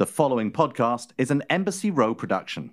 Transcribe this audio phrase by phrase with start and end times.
[0.00, 2.70] The following podcast is an Embassy Row production.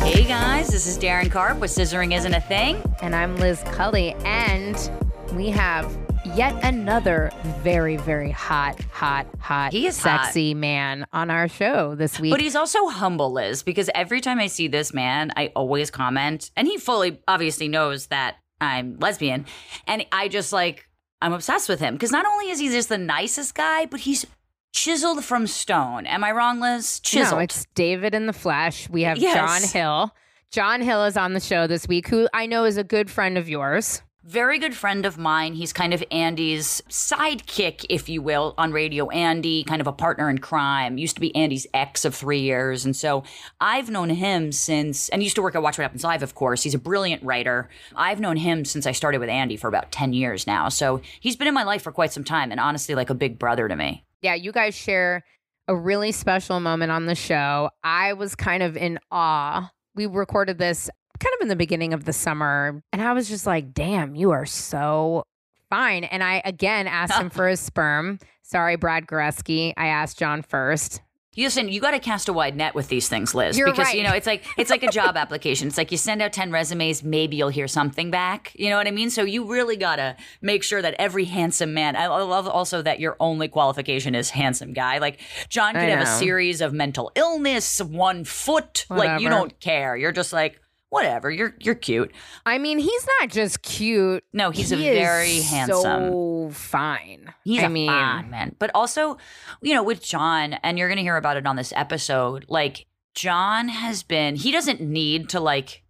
[0.00, 2.82] Hey guys, this is Daryn Carp with Scissoring Isn't a Thing.
[3.02, 4.90] And I'm Liz Cully, and
[5.34, 5.94] we have
[6.36, 7.30] yet another
[7.62, 10.24] very, very hot, hot, hot, He is hot.
[10.26, 12.30] sexy man on our show this week.
[12.30, 16.50] But he's also humble, Liz, because every time I see this man, I always comment,
[16.56, 19.46] and he fully obviously knows that I'm lesbian.
[19.86, 20.88] And I just like,
[21.22, 24.26] I'm obsessed with him because not only is he just the nicest guy, but he's
[24.74, 26.06] chiseled from stone.
[26.06, 27.00] Am I wrong, Liz?
[27.00, 27.38] Chiseled.
[27.38, 28.88] no, it's David in the flesh.
[28.90, 29.34] We have Yes.
[29.34, 30.14] John Hill.
[30.50, 33.36] John Hill is on the show this week, who I know is a good friend
[33.38, 34.02] of yours.
[34.26, 35.54] Very good friend of mine.
[35.54, 40.28] He's kind of Andy's sidekick, if you will, on Radio Andy, kind of a partner
[40.28, 40.98] in crime.
[40.98, 42.84] Used to be Andy's ex of three years.
[42.84, 43.22] And so
[43.60, 46.64] I've known him since, and used to work at Watch What Happens Live, of course.
[46.64, 47.68] He's a brilliant writer.
[47.94, 50.70] I've known him since I started with Andy for about 10 years now.
[50.70, 53.38] So he's been in my life for quite some time and honestly, like a big
[53.38, 54.04] brother to me.
[54.22, 55.22] Yeah, you guys share
[55.68, 57.70] a really special moment on the show.
[57.84, 59.70] I was kind of in awe.
[59.94, 63.46] We recorded this kind of in the beginning of the summer, and I was just
[63.46, 65.24] like, damn, you are so
[65.70, 66.04] fine.
[66.04, 68.18] And I again asked him for his sperm.
[68.42, 69.72] Sorry, Brad Goreski.
[69.76, 71.02] I asked John first.
[71.34, 73.88] You listen, you got to cast a wide net with these things, Liz, You're because
[73.88, 73.96] right.
[73.96, 75.68] you know it's like it's like a job application.
[75.68, 78.52] It's like you send out ten resumes, maybe you'll hear something back.
[78.54, 79.10] You know what I mean?
[79.10, 81.94] So you really got to make sure that every handsome man.
[81.94, 84.96] I I love also that your only qualification is handsome guy.
[84.96, 85.20] Like
[85.50, 88.86] John could have a series of mental illness, one foot.
[88.88, 89.94] Like you don't care.
[89.94, 90.58] You're just like
[90.90, 91.30] whatever.
[91.30, 92.12] You're you're cute.
[92.44, 94.24] I mean, he's not just cute.
[94.32, 95.82] No, he's a He is very handsome.
[95.82, 97.32] So fine.
[97.44, 98.56] He's I a mean, fine man.
[98.58, 99.18] But also,
[99.62, 102.86] you know, with John, and you're going to hear about it on this episode, like,
[103.14, 105.82] John has been, he doesn't need to, like,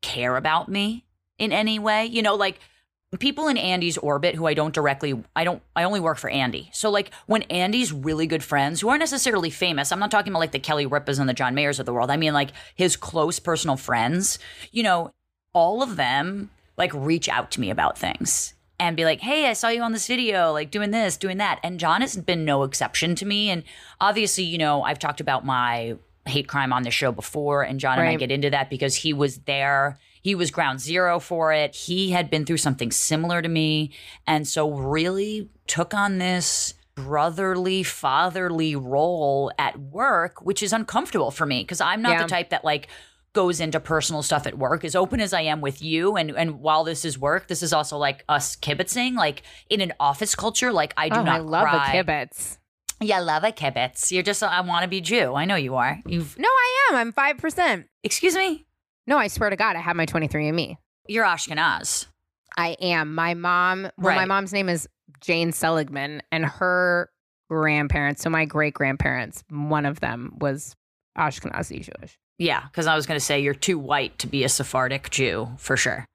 [0.00, 1.06] care about me
[1.38, 2.06] in any way.
[2.06, 2.58] You know, like,
[3.18, 6.70] people in Andy's orbit who I don't directly, I don't, I only work for Andy.
[6.72, 10.40] So, like, when Andy's really good friends who aren't necessarily famous, I'm not talking about
[10.40, 12.10] like the Kelly Ripas and the John Mayers of the world.
[12.10, 14.38] I mean, like, his close personal friends,
[14.70, 15.10] you know,
[15.52, 19.52] all of them like reach out to me about things and be like, hey, I
[19.52, 21.60] saw you on this video, like doing this, doing that.
[21.62, 23.50] And John has been no exception to me.
[23.50, 23.62] And
[24.00, 25.96] obviously, you know, I've talked about my
[26.26, 29.12] hate crime on the show before, and John and I get into that because he
[29.12, 29.98] was there.
[30.22, 31.74] He was ground zero for it.
[31.74, 33.92] He had been through something similar to me.
[34.26, 41.46] And so, really took on this brotherly, fatherly role at work, which is uncomfortable for
[41.46, 42.22] me because I'm not Yeah.
[42.22, 42.88] the type that, like,
[43.32, 46.60] goes into personal stuff at work as open as I am with you and and
[46.60, 50.70] while this is work this is also like us kibitzing like in an office culture
[50.70, 51.94] like I do oh, not I love cry.
[51.94, 52.58] a kibitz.
[53.00, 54.10] Yeah, love a kibitz.
[54.12, 55.34] You're just I want to be Jew.
[55.34, 55.98] I know you are.
[56.06, 56.96] You've No, I am.
[56.96, 57.86] I'm five percent.
[58.04, 58.66] Excuse me?
[59.06, 60.76] No, I swear to God, I have my 23andMe.
[61.08, 62.06] You're Ashkenaz.
[62.56, 63.14] I am.
[63.14, 64.88] My mom, well, my mom's name is
[65.20, 67.10] Jane Seligman, and her
[67.50, 70.76] grandparents, so my great grandparents, one of them was
[71.18, 72.18] Ashkenazi Jewish.
[72.38, 75.50] Yeah, cuz I was going to say you're too white to be a Sephardic Jew
[75.58, 76.06] for sure.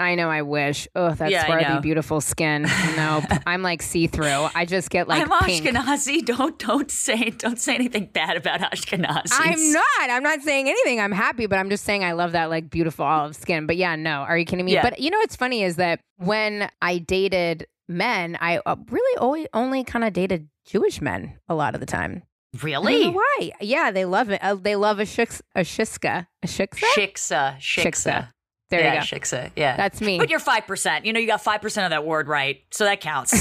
[0.00, 0.28] I know.
[0.28, 0.88] I wish.
[0.94, 2.66] Oh, that's Yeah, swarthy, beautiful skin.
[2.96, 3.24] Nope.
[3.46, 4.48] I'm like see through.
[4.54, 5.64] I just get like I'm pink.
[5.64, 6.24] Ashkenazi.
[6.24, 9.28] Don't don't say don't say anything bad about Ashkenazi.
[9.32, 10.10] I'm not.
[10.10, 11.00] I'm not saying anything.
[11.00, 13.66] I'm happy, but I'm just saying I love that like beautiful olive skin.
[13.66, 14.22] But yeah, no.
[14.22, 14.72] Are you kidding me?
[14.72, 14.82] Yeah.
[14.82, 19.48] But you know what's funny is that when I dated men, I uh, really only
[19.54, 22.22] only kind of dated Jewish men a lot of the time.
[22.54, 23.08] I don't know Really?
[23.10, 23.50] why?
[23.60, 24.40] Yeah, they love it.
[24.42, 26.84] Uh, they love a shiks, a shiska, a shiksa.
[26.96, 27.82] Shiksa, shiksa.
[27.84, 28.28] Shiksa.
[28.78, 29.16] There yeah, you go.
[29.16, 29.50] Shiksa.
[29.56, 29.76] Yeah.
[29.76, 30.18] That's me.
[30.18, 31.04] But you're five percent.
[31.06, 33.34] You know, you got five percent of that word right, so that counts.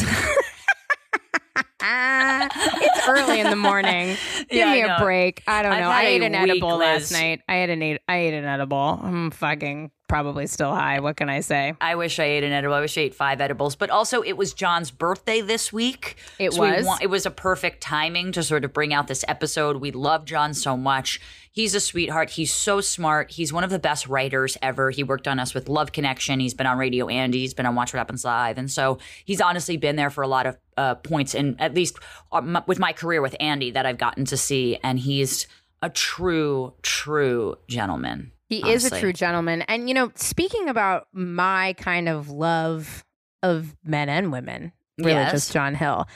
[1.85, 2.47] Ah,
[2.81, 4.15] it's early in the morning.
[4.49, 5.43] Give Yeah, me a break.
[5.47, 5.89] I don't know.
[5.89, 7.41] I ate an edible last night.
[7.49, 8.99] I had an I ate an edible.
[9.03, 10.99] I'm fucking probably still high.
[10.99, 11.73] What can I say?
[11.81, 12.75] I wish I ate an edible.
[12.75, 13.75] I wish I ate five edibles.
[13.75, 16.17] But also, it was John's birthday this week.
[16.37, 16.85] It So we was?
[16.85, 19.77] wa- it was a perfect timing to sort of bring out this episode.
[19.77, 21.19] We love John so much.
[21.51, 22.29] He's a sweetheart.
[22.29, 23.31] He's so smart.
[23.31, 24.91] He's one of the best writers ever.
[24.91, 26.39] He worked on us with Love Connection.
[26.39, 27.39] He's been on Radio Andy.
[27.39, 28.59] He's been on Watch What Happens Live.
[28.59, 31.97] And so he's honestly been there for a lot of uh, points, and at least
[32.31, 34.77] uh, m- with my career with Andy that I've gotten to see.
[34.83, 35.47] And he's
[35.81, 38.31] a true, true gentleman.
[38.61, 39.61] He is a true gentleman.
[39.63, 43.03] And you know, speaking about my kind of love
[43.41, 45.31] of men and women, really Yes.
[45.31, 46.07] just John Hill.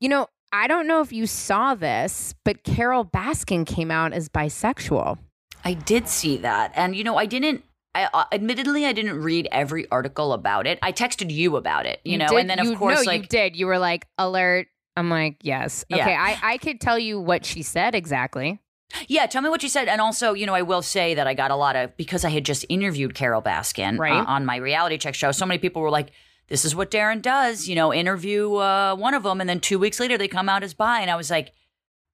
[0.00, 4.28] You know, I don't know if you saw this, but Carole Baskin came out as
[4.28, 5.18] bisexual.
[5.64, 6.72] I did see that.
[6.74, 7.64] And, you know, I didn't.
[7.94, 10.78] I, uh, admittedly, I didn't read every article about it.
[10.80, 13.22] I texted you about it, you, know, did- and then of you- course, no, like
[13.22, 13.56] you did.
[13.56, 14.68] You were like, alert.
[14.96, 15.84] I'm like, yes.
[15.88, 15.96] Yeah.
[15.98, 18.60] Okay, I, I could tell you what she said exactly.
[19.08, 19.88] Yeah, tell me what you said.
[19.88, 22.30] And also, you know, I will say that I got a lot of, because I
[22.30, 24.12] had just interviewed Carole Baskin Right.
[24.20, 26.10] uh, on my reality check show, so many people were like,
[26.48, 29.40] this is what Daryn does, you know, interview uh, one of them.
[29.40, 31.00] And then two weeks later, they come out as bi.
[31.00, 31.52] And I was like,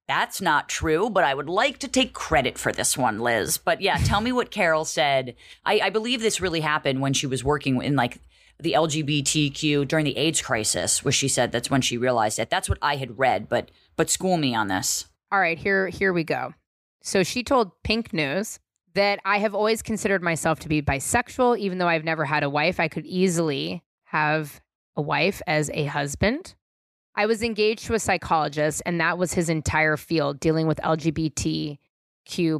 [0.07, 3.57] that's not true, but I would like to take credit for this one, Liz.
[3.57, 5.35] But yeah, tell me what Carole said.
[5.65, 8.19] I, I believe this really happened when she was working in like
[8.59, 12.49] the LGBTQ during the AIDS crisis, where she said that's when she realized it.
[12.49, 15.05] That's what I had read, but but school me on this.
[15.31, 16.53] All right, here here we go.
[17.07, 18.59] So she told Pink News
[18.93, 22.49] that I have always considered myself to be bisexual even though I've never had a
[22.49, 22.81] wife.
[22.81, 24.59] I could easily have
[24.97, 26.55] a wife as a husband.
[27.15, 31.77] I was engaged to a psychologist and that was his entire field dealing with LGBTQ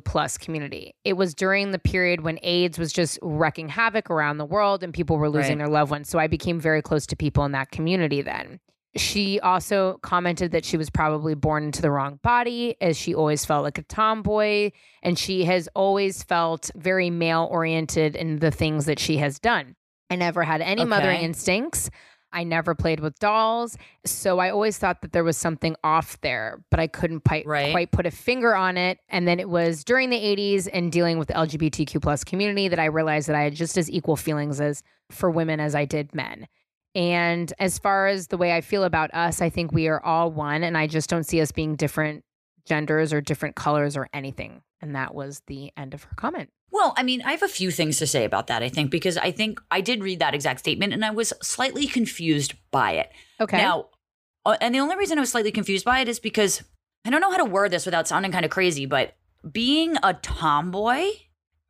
[0.05, 0.95] plus community.
[1.03, 4.93] It was during the period when AIDS was just wrecking havoc around the world and
[4.93, 5.65] people were losing Right.
[5.65, 6.07] their loved ones.
[6.07, 8.61] So I became very close to people in that community then.
[8.95, 13.45] She also commented that she was probably born into the wrong body, as she always
[13.45, 14.71] felt like a tomboy.
[15.03, 19.75] And she has always felt very male oriented in the things that she has done.
[20.09, 21.25] I never had any mothering Okay.
[21.25, 21.89] instincts.
[22.31, 23.77] I never played with dolls.
[24.05, 27.71] So I always thought that there was something off there, but I couldn't pi- Right.
[27.71, 28.99] quite put a finger on it.
[29.09, 32.79] And then it was during the 80s and dealing with the LGBTQ plus community that
[32.79, 36.13] I realized that I had just as equal feelings as for women as I did
[36.15, 36.47] men.
[36.95, 40.31] And as far as the way I feel about us, I think we are all
[40.31, 40.63] one.
[40.63, 42.23] And I just don't see us being different
[42.65, 44.61] genders or different colors or anything.
[44.81, 46.49] And that was the end of her comment.
[46.71, 49.17] Well, I mean, I have a few things to say about that, I think, because
[49.17, 53.11] I think I did read that exact statement and I was slightly confused by it.
[53.39, 53.57] Okay.
[53.57, 53.87] Now,
[54.45, 56.63] uh, and the only reason I was slightly confused by it is because
[57.05, 59.15] I don't know how to word this without sounding kind of crazy, but
[59.49, 61.07] being a tomboy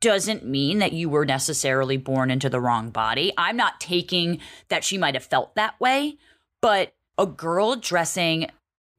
[0.00, 3.32] doesn't mean that you were necessarily born into the wrong body.
[3.36, 6.18] I'm not taking that she might have felt that way,
[6.62, 8.48] but a girl dressing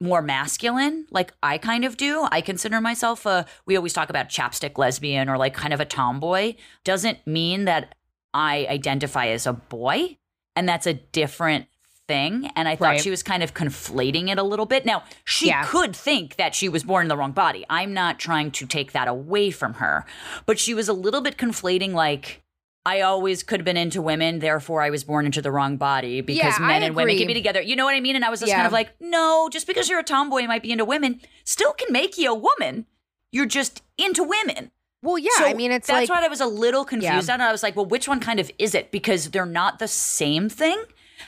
[0.00, 2.26] more masculine, like I kind of do.
[2.30, 5.84] I consider myself a, we always talk about chapstick lesbian or like kind of a
[5.84, 6.54] tomboy,
[6.84, 7.94] doesn't mean that
[8.32, 10.16] I identify as a boy.
[10.56, 11.66] And that's a different
[12.10, 12.50] thing.
[12.56, 13.00] And I thought Right.
[13.00, 14.84] she was kind of conflating it a little bit.
[14.84, 15.62] Now, she Yeah.
[15.64, 17.64] could think that she was born in the wrong body.
[17.70, 20.04] I'm not trying to take that away from her,
[20.44, 22.42] but she was a little bit conflating like,
[22.84, 26.20] I always could have been into women, therefore I was born into the wrong body
[26.20, 27.60] because Yeah, men and women can be together.
[27.60, 28.16] You know what I mean?
[28.16, 28.56] And I was just Yeah.
[28.56, 31.92] kind of like, no, just because you're a tomboy might be into women still can
[31.92, 32.86] make you a woman.
[33.30, 34.72] You're just into women.
[35.02, 35.30] well, yeah.
[35.38, 37.48] So I mean, it's that's like, what I was a little confused Yeah.
[37.48, 38.90] I was like, well, which one kind of is it?
[38.90, 40.78] Because they're not the same thing.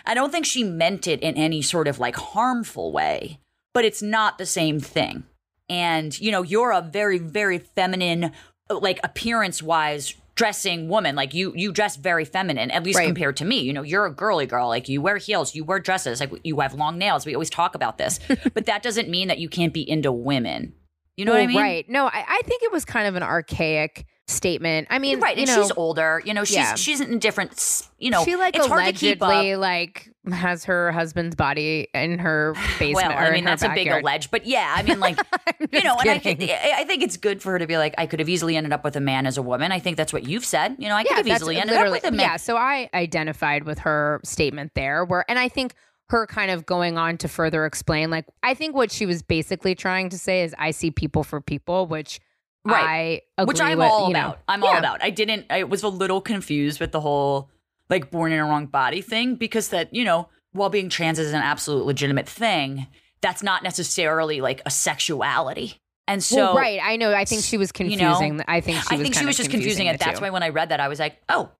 [0.06, 3.38] I don't think she meant it in any sort of like harmful way,
[3.74, 5.24] but it's not the same thing.
[5.68, 8.32] And, you know, you're a very, very feminine,
[8.68, 11.14] like appearance wise dressing woman.
[11.14, 13.06] Like you, you dress very feminine, at least Right.
[13.06, 13.60] compared to me.
[13.60, 14.68] You know, you're a girly girl.
[14.68, 17.24] Like you wear heels, you wear dresses, like you have long nails.
[17.26, 18.18] We always talk about this,
[18.54, 20.74] but that doesn't mean that you can't be into women.
[21.16, 21.58] You know what I mean?
[21.58, 21.88] right.
[21.90, 24.86] No, I, I think it was kind of an archaic statement.
[24.90, 26.22] I mean, right, you and know, she's older.
[26.24, 26.74] You know, she's Yeah.
[26.76, 27.88] she's in different.
[27.98, 29.28] You know, she like it's hard to keep up.
[29.28, 33.08] allegedly like has her husband's body in her basement.
[33.08, 34.02] Well, I mean that's a big backyard.
[34.04, 35.18] allege, but yeah, I mean, like
[35.72, 36.46] you know, and I, kidding.
[36.46, 38.56] think, I I think it's good for her to be like, I could have easily
[38.56, 39.72] ended up with a man as a woman.
[39.72, 40.76] I think that's what you've said.
[40.78, 42.20] You know, I could have easily ended up with a man.
[42.20, 45.74] Yeah, so I identified with her statement there, where, and I think
[46.08, 49.74] her kind of going on to further explain, like, I think what she was basically
[49.74, 52.20] trying to say is, I see people for people, which
[52.64, 53.22] Right.
[53.36, 54.20] I which I'm with, all you know.
[54.20, 54.38] about.
[54.46, 55.02] I'm all about.
[55.02, 55.46] I didn't.
[55.50, 57.50] I was a little confused with the whole
[57.90, 61.32] like born in a wrong body thing because that you know while being trans is
[61.32, 62.86] an absolute legitimate thing,
[63.20, 65.80] that's not necessarily like a sexuality.
[66.08, 67.14] And so well, right, I know.
[67.14, 68.42] I think she was you know, confusing.
[68.46, 69.98] I think she I was think she was just confusing it.
[69.98, 70.24] That's two.
[70.24, 71.50] why when I read that, I was like, oh,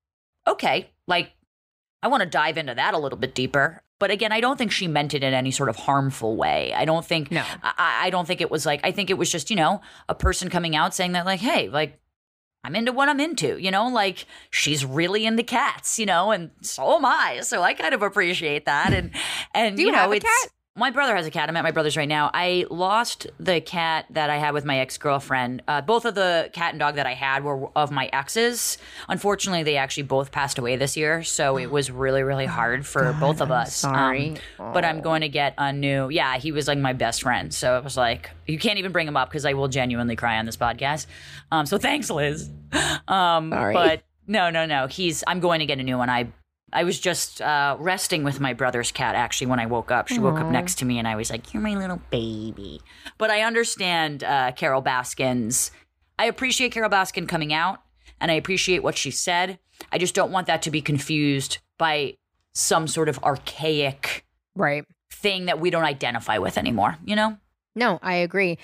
[0.47, 0.91] okay.
[1.07, 1.33] Like,
[2.03, 3.83] I want to dive into that a little bit deeper.
[4.03, 6.75] But again, I don't think she meant it in any sort of harmful way.
[6.75, 7.31] I don't think.
[7.31, 7.45] No.
[7.63, 8.81] I, I don't think it was like.
[8.83, 11.69] I think it was just you know a person coming out saying that like, hey,
[11.69, 12.01] like.
[12.65, 16.51] I'm into what I'm into, you know, like she's really into cats, you know, and
[16.61, 17.41] so am I.
[17.43, 18.93] So I kind of appreciate that.
[18.93, 19.11] And
[19.53, 20.53] and Do you know, have a it's cat?
[20.75, 21.51] My brother has a cat.
[21.51, 22.31] I'm at my brother's right now.
[22.33, 25.63] I lost the cat that I had with my ex girlfriend.
[25.69, 28.79] Uh, both of the cat and dog that I had were of my exes.
[29.07, 33.13] Unfortunately, they actually both passed away this year, so it was really, really hard for
[33.21, 33.85] both of I'm us.
[33.85, 34.35] Um, sorry.
[34.57, 35.03] but I'm Oh.
[35.03, 36.09] going to get a new.
[36.09, 39.07] Yeah, he was like my best friend, so it was like you can't even bring
[39.07, 41.07] him up because I will genuinely cry on this podcast.
[41.51, 42.49] Um, so thanks, Liz.
[43.09, 43.75] Um, Sorry.
[43.75, 44.87] but no, no, no.
[44.87, 45.23] He's.
[45.27, 46.09] I'm going to get a new one.
[46.09, 46.29] I
[46.73, 50.09] I was just uh, resting with my brother's cat actually when I woke up.
[50.09, 52.81] She woke up next to me and I was like, You're my little baby.
[53.19, 55.71] But I understand uh, Carole Baskin's.
[56.19, 57.83] I appreciate Carole Baskin coming out
[58.21, 59.59] and I appreciate what she said.
[59.91, 62.15] I just don't want that to be confused by
[62.55, 64.25] some sort of archaic
[64.55, 64.85] right.
[65.11, 67.37] thing that we don't identify with anymore, you know?
[67.75, 68.59] No, I agree.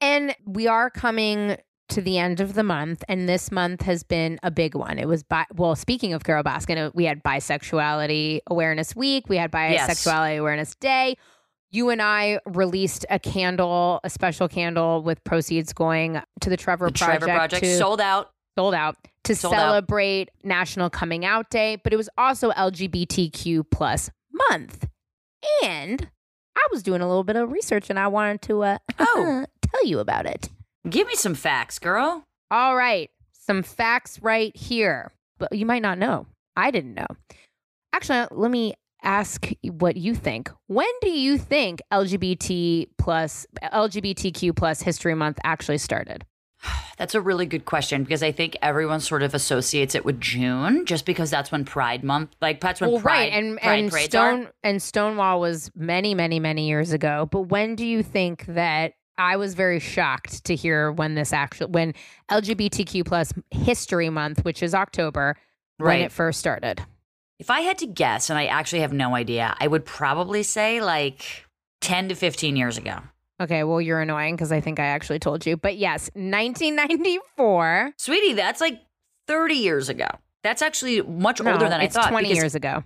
[0.00, 1.56] And we are coming
[1.88, 4.98] to the end of the month, and this month has been a big one.
[4.98, 9.50] It was bi- well, speaking of Carole Baskin, we had Bisexuality Awareness Week, we had
[9.50, 10.38] Bisexuality Yes.
[10.40, 11.16] Awareness Day.
[11.70, 16.86] You and I released a candle, a special candle with proceeds going to the Trevor
[16.86, 17.22] The Project.
[17.24, 18.30] Trevor Project to- sold out.
[18.56, 19.58] sold out to Sold out.
[19.58, 24.10] celebrate National Coming Out Day, but it was also LGBTQ plus
[24.50, 24.88] month.
[25.62, 26.08] And
[26.56, 29.44] I was doing a little bit of research and I wanted to uh, Oh.
[29.62, 30.48] tell you about it.
[30.90, 32.24] Give me some facts, girl.
[32.50, 35.12] All right, some facts right here.
[35.38, 36.26] But you might not know.
[36.56, 37.06] I didn't know.
[37.92, 40.50] Actually, uh, let me ask what you think.
[40.66, 46.24] When do you think LGBT plus LGBTQ plus History Month actually started?
[46.98, 50.84] That's a really good question because I think everyone sort of associates it with June
[50.84, 53.92] just because that's when Pride Month, like that's when well, Pride, right, and Pride and
[53.92, 54.52] Stone are.
[54.64, 57.28] and Stonewall was many, many, many years ago.
[57.30, 58.94] But when do you think that?
[59.18, 61.94] I was very shocked to hear when this actually when
[62.30, 65.36] LGBTQ plus History Month, which is October,
[65.78, 66.80] when it first started.
[67.38, 70.80] If I had to guess, and I actually have no idea, I would probably say
[70.80, 71.46] like
[71.80, 72.98] 10 to 15 years ago.
[73.40, 75.56] Okay, well, you're annoying because I think I actually told you.
[75.56, 77.92] But yes, 1994.
[77.96, 78.80] Sweetie, that's like
[79.28, 80.06] 30 years ago.
[80.42, 82.08] That's actually much No, older than I thought.
[82.10, 82.82] 20 because years ago.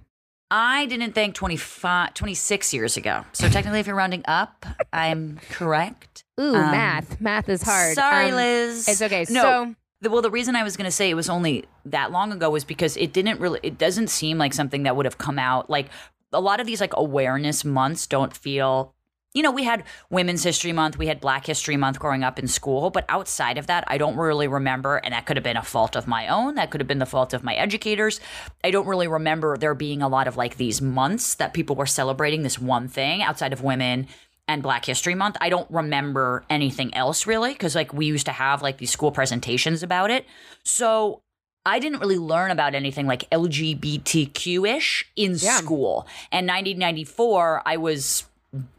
[0.54, 3.24] I didn't think 25, 26 years ago.
[3.32, 6.24] So technically, if you're rounding up, I'm correct.
[6.38, 7.18] Ooh, Um, math.
[7.22, 7.94] Math is hard.
[7.94, 8.86] Sorry, Um, Liz.
[8.86, 9.24] It's okay.
[9.30, 12.12] No, So, The, well, the reason I was going to say it was only that
[12.12, 15.16] long ago was because it didn't really, it doesn't seem like something that would have
[15.16, 15.70] come out.
[15.70, 15.86] Like
[16.34, 18.94] a lot of these like awareness months don't feel,
[19.34, 22.46] you know, we had Women's History Month, we had Black History Month growing up in
[22.46, 24.96] school, but outside of that, I don't really remember.
[24.96, 26.56] And that could have been a fault of my own.
[26.56, 28.20] That could have been the fault of my educators.
[28.62, 31.86] I don't really remember there being a lot of like these months that people were
[31.86, 34.06] celebrating this one thing outside of women
[34.48, 35.36] and Black History Month.
[35.40, 39.12] I don't remember anything else really because like we used to have like these school
[39.12, 40.26] presentations about it.
[40.64, 41.22] So
[41.64, 45.56] I didn't really learn about anything like LGBTQ ish in Yeah.
[45.58, 46.06] school.
[46.30, 48.24] And 1994, I was,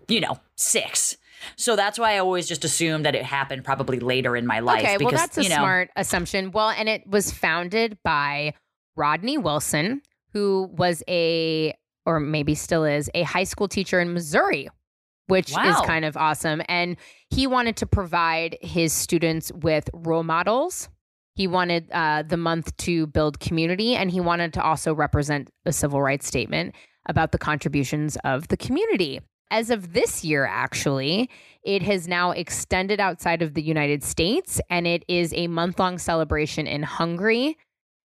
[0.07, 1.17] you know, six.
[1.55, 4.83] So that's why I always just assumed that it happened probably later in my life.
[4.83, 6.51] okay, because, well, that's a you know, smart assumption.
[6.51, 8.53] Well, and it was founded by
[8.95, 10.01] Rodney Wilson,
[10.31, 11.75] who was a,
[12.05, 14.69] or maybe still is, a high school teacher in Missouri,
[15.27, 16.61] which is kind of awesome.
[16.67, 16.97] And
[17.29, 20.89] he wanted to provide his students with role models.
[21.35, 25.71] He wanted uh, the month to build community, and he wanted to also represent a
[25.71, 26.75] civil rights statement
[27.07, 29.19] about the contributions of the community.
[29.51, 31.29] As of this year, actually,
[31.63, 35.97] it has now extended outside of the United States, and it is a month long
[35.99, 37.57] celebration in Hungary,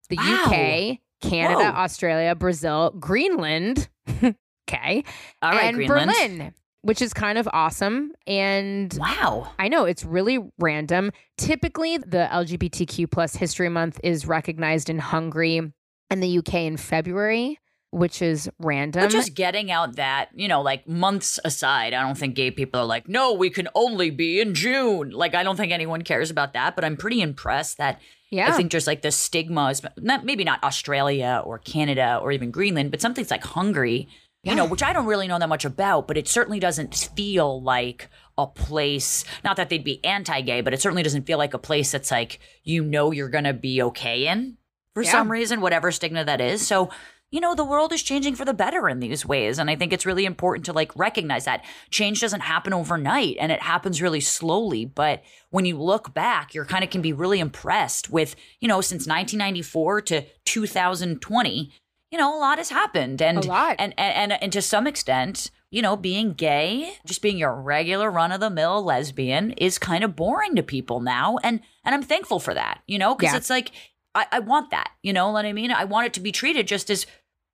[0.09, 0.45] the Wow.
[0.47, 1.78] UK, Canada, Whoa.
[1.83, 3.88] Australia, Brazil, Greenland.
[4.69, 5.05] okay.
[5.43, 6.11] all right, and Greenland.
[6.11, 8.12] Berlin, which is kind of awesome.
[8.26, 9.50] And Wow.
[9.59, 11.12] I know it's really random.
[11.38, 15.73] Typically, the LGBTQ plus History Month is recognized in Hungary
[16.11, 17.59] and the UK in February,
[17.97, 19.03] which is random.
[19.05, 22.81] But just getting out that, you know, like months aside, I don't think gay people
[22.81, 25.11] are like, no, we can only be in June.
[25.11, 28.00] Like, I don't think anyone cares about that, but I'm pretty impressed that
[28.31, 32.33] yeah, I think just like the stigma is not, maybe not Australia or Canada or
[32.33, 34.09] even Greenland, but something's like Hungary,
[34.43, 37.62] you know, which I don't really know that much about, but it certainly doesn't feel
[37.62, 41.55] like a place, not that they'd be anti gay, but it certainly doesn't feel like
[41.55, 44.59] a place that's like, you know, you're going to be okay in
[44.93, 45.12] for Yeah.
[45.12, 46.67] some reason, whatever stigma that is.
[46.67, 46.91] So,
[47.30, 49.59] you know, the world is changing for the better in these ways.
[49.59, 53.50] And I think it's really important to like recognize that change doesn't happen overnight and
[53.50, 54.85] it happens really slowly.
[54.85, 58.80] But when you look back, you're kind of can be really impressed with, you know,
[58.80, 61.73] since 1994 to 2020,
[62.12, 63.21] you know, a lot has happened.
[63.21, 63.76] And, A lot.
[63.78, 68.11] And, and, and, and to some extent, you know, being gay, just being your regular
[68.11, 71.38] run of the mill lesbian is kind of boring to people now.
[71.42, 73.38] And, and I'm thankful for that, you know, because Yeah.
[73.38, 73.73] it's like,
[74.16, 75.70] I, I want that, you know what I mean?
[75.70, 77.06] I want it to be treated just as,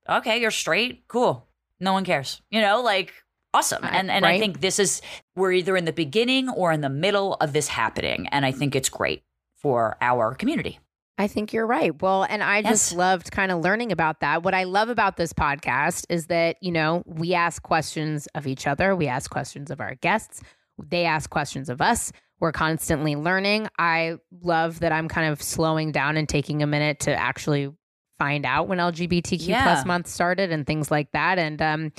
[0.09, 1.49] okay, you're straight, cool.
[1.81, 3.13] No one cares, you know, like
[3.53, 3.83] awesome.
[3.83, 5.03] Right, And, and I think this is,
[5.35, 8.29] we're either in the beginning or in the middle of this happening.
[8.29, 9.25] And I think it's great
[9.57, 10.79] for our community.
[11.19, 12.01] I think you're right.
[12.01, 14.43] Well, and I just loved kind of learning about that.
[14.43, 18.67] What I love about this podcast is that, you know, we ask questions of each
[18.67, 20.41] other, we ask questions of our guests,
[20.89, 22.13] they ask questions of us.
[22.41, 23.69] We're constantly learning.
[23.79, 27.73] I love that I'm kind of slowing down and taking a minute to actually
[28.19, 29.63] find out when LGBTQ Yeah.
[29.65, 31.39] plus month started and things like that.
[31.39, 31.93] And um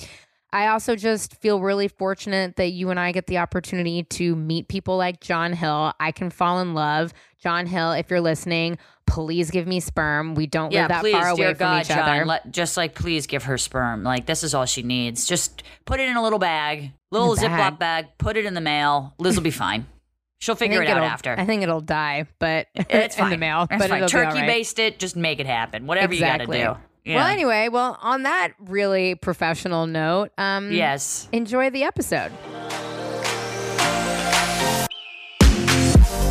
[0.52, 4.68] I also just feel really fortunate that you and I get the opportunity to meet
[4.68, 5.92] people like John Hill.
[5.98, 7.12] I can fall in love.
[7.42, 10.36] John Hill, if you're listening, please give me sperm.
[10.36, 12.24] We don't Yeah, live that please, far away from God, each John, other.
[12.24, 14.04] let, just like please give her sperm.
[14.04, 15.26] Like this is all she needs.
[15.26, 17.36] Just put it in a little bag, little.
[17.36, 18.06] Ziploc bag.
[18.18, 19.14] Put it in the mail.
[19.18, 19.86] Liz will be fine.
[20.38, 21.34] She'll figure it out after.
[21.38, 23.30] I think it'll die, but it's in fine.
[23.30, 23.62] the mail.
[23.70, 24.02] It's but fine.
[24.02, 24.46] it'll be all Turkey right.
[24.46, 24.98] based it.
[24.98, 25.86] Just make it happen.
[25.86, 26.58] Whatever Exactly.
[26.58, 27.10] you got to do.
[27.10, 27.16] Yeah.
[27.16, 31.28] Well, anyway, well, on that really professional note, um, yes.
[31.32, 32.32] enjoy the episode.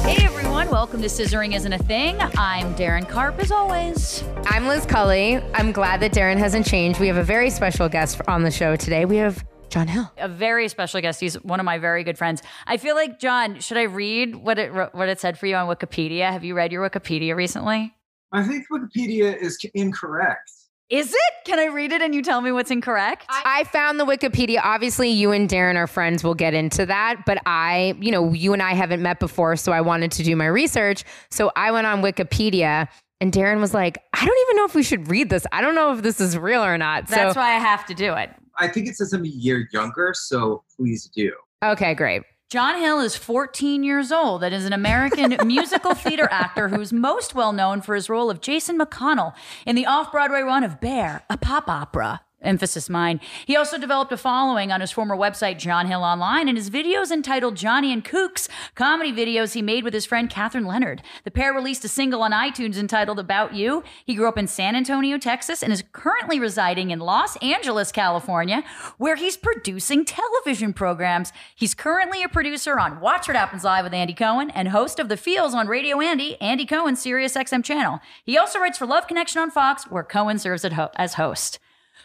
[0.03, 2.19] Hey everyone, welcome to Scissoring Isn't a Thing.
[2.37, 4.23] I'm Daryn Carp as always.
[4.45, 5.37] I'm Liz Cully.
[5.53, 6.99] I'm glad that Daryn hasn't changed.
[6.99, 9.05] We have a very special guest on the show today.
[9.05, 9.43] We have
[9.74, 10.12] John Hill.
[10.18, 11.20] A very special guest.
[11.20, 12.44] He's one of my very good friends.
[12.68, 13.60] I feel like John.
[13.60, 16.32] Should I read what it what it said for you on Wikipedia?
[16.32, 17.92] Have you read your Wikipedia recently?
[18.32, 20.51] I think Wikipedia is incorrect.
[20.89, 21.46] Is it?
[21.46, 23.25] Can I read it and you tell me what's incorrect?
[23.30, 24.60] I found the Wikipedia.
[24.63, 26.24] Obviously, you and Daryn are friends.
[26.24, 27.24] We'll get into that.
[27.25, 30.36] But I, you know, you and I haven't met before, so I wanted to do
[30.36, 31.03] my research.
[31.32, 32.89] So I went on Wikipedia,
[33.20, 35.48] and Daryn was like, I don't even know if we should read this.
[35.51, 37.08] I don't know if this is real or not.
[37.08, 38.30] That's so, why I have to do it.
[38.60, 41.31] I think it says I'm a year younger, so please do.
[41.63, 42.24] okay, great.
[42.50, 47.33] John Hill is 14 years old and is an American musical theater actor who's most
[47.33, 49.33] well known for his role of Jason McConnell
[49.65, 52.22] in the off Broadway run of Bare, a pop opera.
[52.43, 53.19] Emphasis mine.
[53.45, 57.12] He also developed a following on his former website, John Hill Online, and his videos
[57.12, 61.01] entitled Johnny and Kooks, comedy videos he made with his friend Catherine Leonard.
[61.23, 63.83] The pair released a single on iTunes entitled About You.
[64.05, 68.63] He grew up in San Antonio, Texas, and is currently residing in Los Angeles, California,
[68.97, 71.31] where he's producing television programs.
[71.55, 75.09] He's currently a producer on Watch What Happens Live with Andy Cohen and host of
[75.09, 78.00] The Feels on Radio Andy, Andy Cohen's Sirius XM channel.
[78.23, 81.59] He also writes for Love Connection on Fox, where Cohen serves as host.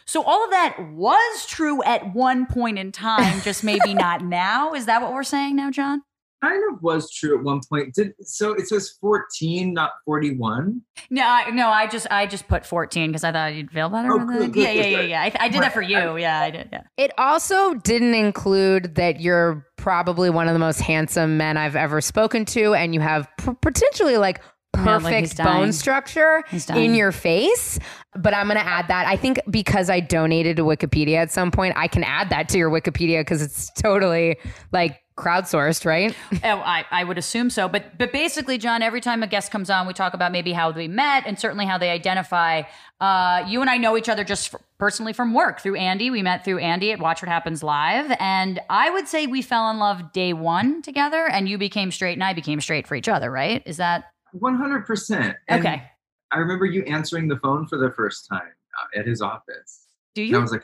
[0.09, 4.73] So all of that was true at one point in time, just maybe not now.
[4.73, 6.01] Is that what we're saying now, John?
[6.41, 7.93] Kind of was true at one point.
[7.93, 10.81] Did so it says 14, not 41.
[11.11, 14.13] No, I, no, I just I just put 14 because I thought you'd feel better
[14.13, 14.51] Oh, with good, it.
[14.53, 15.09] good, Yeah, yeah, good, yeah, good.
[15.09, 15.21] yeah.
[15.21, 16.17] I, I did that for you.
[16.17, 16.69] Yeah, I did.
[16.71, 16.81] Yeah.
[16.97, 21.99] It also didn't include that you're probably one of the most handsome men I've ever
[22.01, 24.41] spoken to, and you have p- potentially like
[24.75, 27.79] Yeah, like perfect bone structure in your face.
[28.15, 29.07] But I'm going to add that.
[29.07, 32.57] I think because I donated to Wikipedia at some point, I can add that to
[32.57, 34.37] your Wikipedia because it's totally
[34.71, 36.15] like crowdsourced, right?
[36.43, 37.67] Oh, I, I would assume so.
[37.67, 40.71] But but basically, John, every time a guest comes on, we talk about maybe how
[40.71, 42.63] they met and certainly how they identify.
[43.01, 46.09] Uh, you and I know each other just f- personally from work through Andy.
[46.09, 49.69] We met through Andy at Watch What Happens Live, and I would say we fell
[49.69, 51.27] in love day one together.
[51.27, 53.29] And you became straight, and I became straight for each other.
[53.29, 53.61] Right?
[53.65, 55.35] Is that 100%.
[55.47, 55.83] And okay?
[56.31, 59.87] I remember you answering the phone for the first time uh, at his office.
[60.15, 60.63] Do And I was like,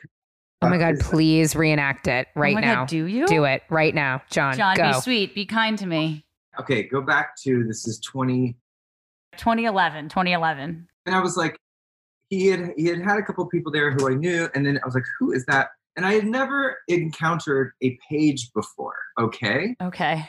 [0.62, 2.76] Oh my God, is that?" please reenact it right oh my now.
[2.82, 3.28] God, do you?
[3.28, 4.56] Do it right now, John.
[4.56, 4.94] John, go.
[4.94, 6.26] be sweet, be kind to me.
[6.60, 8.56] Okay, go back to this is 20.
[9.38, 10.88] 2011, 2011.
[11.06, 11.58] And I was like,
[12.30, 14.86] he had he had had a couple people there who I knew, and then I
[14.86, 15.70] was like, who is that?
[15.96, 18.98] And I had never encountered a page before.
[19.20, 19.76] Okay.
[19.82, 20.28] Okay.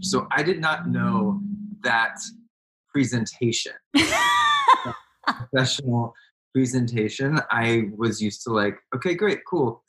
[0.00, 1.40] So I did not know
[1.82, 2.16] that
[2.92, 3.72] presentation,
[5.26, 6.14] professional
[6.54, 7.38] presentation.
[7.50, 9.82] I was used to like, okay, great, cool.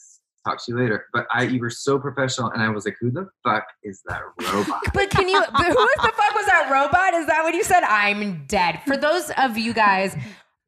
[0.45, 1.05] Talk to you later.
[1.13, 4.21] But I, you were so professional, and I was like, who the fuck is that
[4.53, 4.81] robot?
[4.93, 5.41] But can you?
[5.53, 7.13] But who the fuck was that robot?
[7.13, 7.83] Is that what you said?
[7.83, 8.81] I'm dead.
[8.85, 10.17] For those of you guys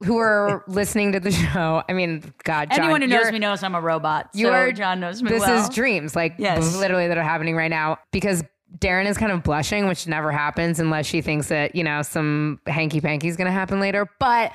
[0.06, 3.39] who are listening to the show, I mean, God, John, Anyone who knows you're- me
[3.39, 4.30] knows I'm a robot.
[4.34, 5.62] you so are- John knows me This well.
[5.62, 6.76] is dreams, like Yes.
[6.78, 8.43] literally that are happening right now because.
[8.80, 12.60] Daryn is kind of blushing, which never happens unless she thinks that, you know, some
[12.67, 14.10] hanky panky is going to happen later.
[14.19, 14.54] But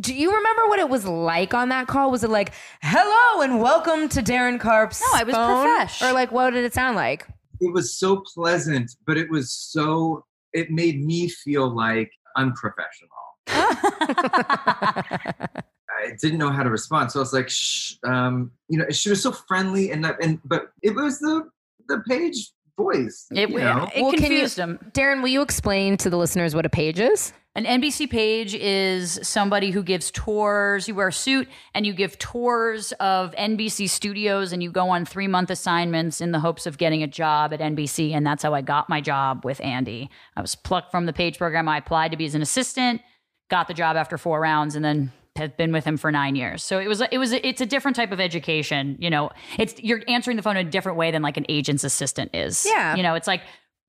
[0.00, 2.10] do you remember what it was like on that call?
[2.10, 5.00] Was it like, hello and welcome to Daryn Carp's?
[5.00, 5.66] No, I was phone?
[5.66, 6.02] profesh.
[6.02, 7.26] Or like, what did it sound like?
[7.60, 10.24] it was so pleasant, but it was so.
[10.52, 13.10] It made me feel like unprofessional.
[13.48, 15.62] I
[16.20, 19.22] didn't know how to respond, so I was like, Shh, um, you know, she was
[19.22, 21.48] so friendly and and but it was the
[21.88, 23.26] the page voice.
[23.30, 23.90] It, you know?
[23.94, 24.78] it Well, can you- confused him.
[24.92, 27.32] Daryn, will you explain to the listeners what a page is?
[27.54, 30.86] An NBC page is somebody who gives tours.
[30.86, 35.04] You wear a suit and you give tours of NBC studios and you go on
[35.04, 38.12] three month assignments in the hopes of getting a job at NBC.
[38.12, 40.08] And that's how I got my job with Andy.
[40.36, 41.68] I was plucked from the page program.
[41.68, 43.00] I applied to be as an assistant,
[43.50, 46.62] got the job after four rounds, and then have been with him for nine years.
[46.62, 48.96] So it was it was it's a different type of education.
[49.00, 51.82] You know, it's you're answering the phone in a different way than like an agent's
[51.84, 52.66] assistant is.
[52.68, 52.94] Yeah.
[52.94, 53.40] You know, it's like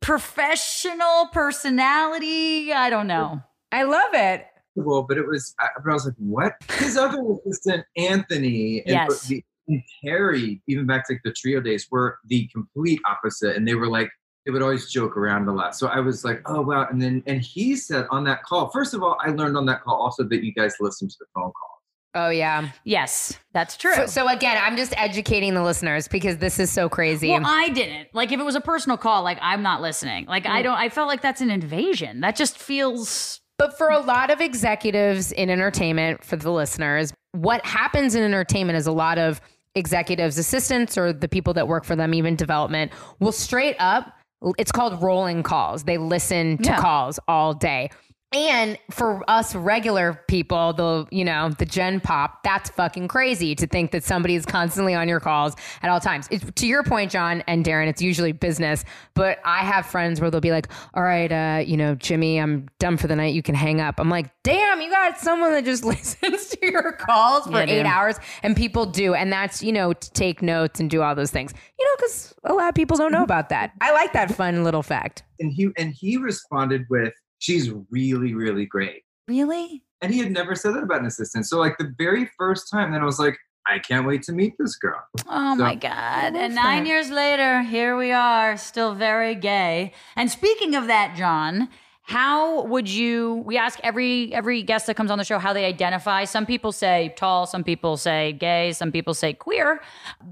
[0.02, 2.72] professional personality.
[2.74, 3.42] I don't know.
[3.72, 4.46] I love it.
[4.76, 5.54] well, but it was.
[5.60, 6.54] I, but I was like, what?
[6.78, 9.28] His other assistant, Anthony, and Yes.
[9.28, 13.68] the, and Harry, even back to like the trio days, were the complete opposite, and
[13.68, 14.10] they were like.
[14.50, 15.76] They would always joke around a lot.
[15.76, 16.88] So I was like, oh, wow.
[16.90, 19.84] And then, and he said on that call, first of all, I learned on that
[19.84, 21.84] call also that you guys listen to the phone call.
[22.16, 22.72] Oh yeah.
[22.84, 23.94] Yes, that's true.
[23.94, 27.30] So, so again, I'm just educating the listeners because this is so crazy.
[27.30, 28.08] well, I didn't.
[28.12, 30.26] Like, if it was a personal call, like, I'm not listening.
[30.26, 30.64] Like, I mm.
[30.64, 32.22] don't, I felt like that's an invasion.
[32.22, 33.40] That just feels.
[33.60, 38.80] But for a lot of executives in entertainment, for the listeners, what happens in entertainment
[38.80, 39.40] is a lot of
[39.76, 44.14] executives, assistants, or the people that work for them, even development, will straight up,
[44.58, 45.84] it's called rolling calls.
[45.84, 46.78] They listen to Yeah.
[46.80, 47.90] calls all day.
[48.32, 53.66] And for us regular people, the you know the Gen Pop, that's fucking crazy to
[53.66, 56.28] think that somebody is constantly on your calls at all times.
[56.30, 58.86] It's, to your point, John and Daryn, it's usually business.
[59.16, 62.68] But I have friends where they'll be like, "All right, uh, you know, Jimmy, I'm
[62.78, 63.34] done for the night.
[63.34, 66.92] You can hang up." I'm like, "Damn, you got someone that just listens to your
[66.92, 70.80] calls for Yeah, eight hours," and people do, and that's you know to take notes
[70.80, 71.52] and do all those things.
[72.00, 73.72] You know, because a lot of people don't know about that.
[73.82, 75.24] I like that fun little fact.
[75.40, 79.84] And he and he responded with, "She's really, really great." Really?
[80.02, 81.46] And he had never said that about an assistant.
[81.46, 84.54] So like the very first time, then I was like, I can't wait to meet
[84.58, 85.00] this girl.
[85.28, 86.34] Oh So- my God.
[86.34, 89.92] love And nine years later, here we are, still very gay.
[90.16, 91.68] And speaking of that, John,
[92.04, 95.66] how would you we ask every every guest that comes on the show how they
[95.66, 96.24] identify.
[96.24, 99.82] Some people say tall, some people say gay, some people say queer.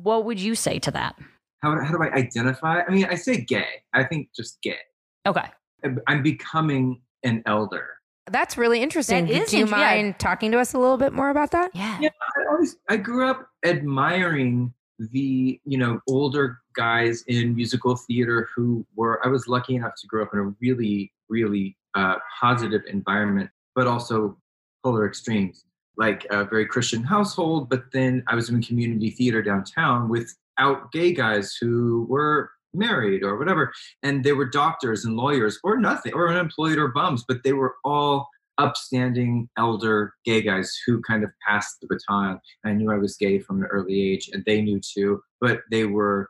[0.02, 1.16] What would you say to that?
[1.62, 2.82] How, how do I identify?
[2.88, 3.67] I mean, I say gay.
[3.93, 4.78] I think just gay.
[5.26, 5.46] Okay.
[5.84, 7.88] I'm- I'm becoming an elder.
[8.30, 9.26] That's really interesting.
[9.26, 9.78] That is Do you int- yeah.
[9.78, 11.72] mind talking to us a little bit more about that?
[11.74, 11.98] Yeah.
[12.02, 18.50] Yeah, I always I grew up admiring the you know older guys in musical theater
[18.54, 22.82] who were I was lucky enough to grow up in a really really uh, positive
[22.88, 24.38] environment, but also
[24.84, 25.63] polar extremes
[25.98, 27.70] like a very Christian household.
[27.70, 30.10] But then I was in community theater downtown
[30.58, 35.78] without gay guys who were married or whatever, and they were doctors and lawyers or
[35.80, 41.24] nothing or unemployed or bums, but they were all upstanding elder gay guys who kind
[41.24, 42.39] of passed the baton.
[42.65, 45.86] I knew I was gay from an early age, and they knew too, but they
[45.86, 46.30] were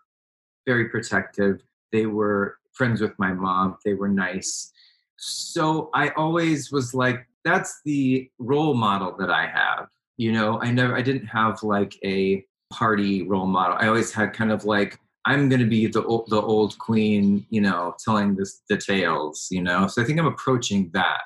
[0.65, 1.61] very protective.
[1.91, 3.77] They were friends with my mom.
[3.85, 4.71] They were nice.
[5.17, 9.87] So I always was like, that's the role model that I have.
[10.17, 13.77] You know, I never, I didn't have like a party role model.
[13.80, 17.45] I always had kind of like, I'm going to be the old, the old queen,
[17.49, 19.88] you know, telling this the tales, you know.
[19.88, 21.19] So I think I'm approaching that.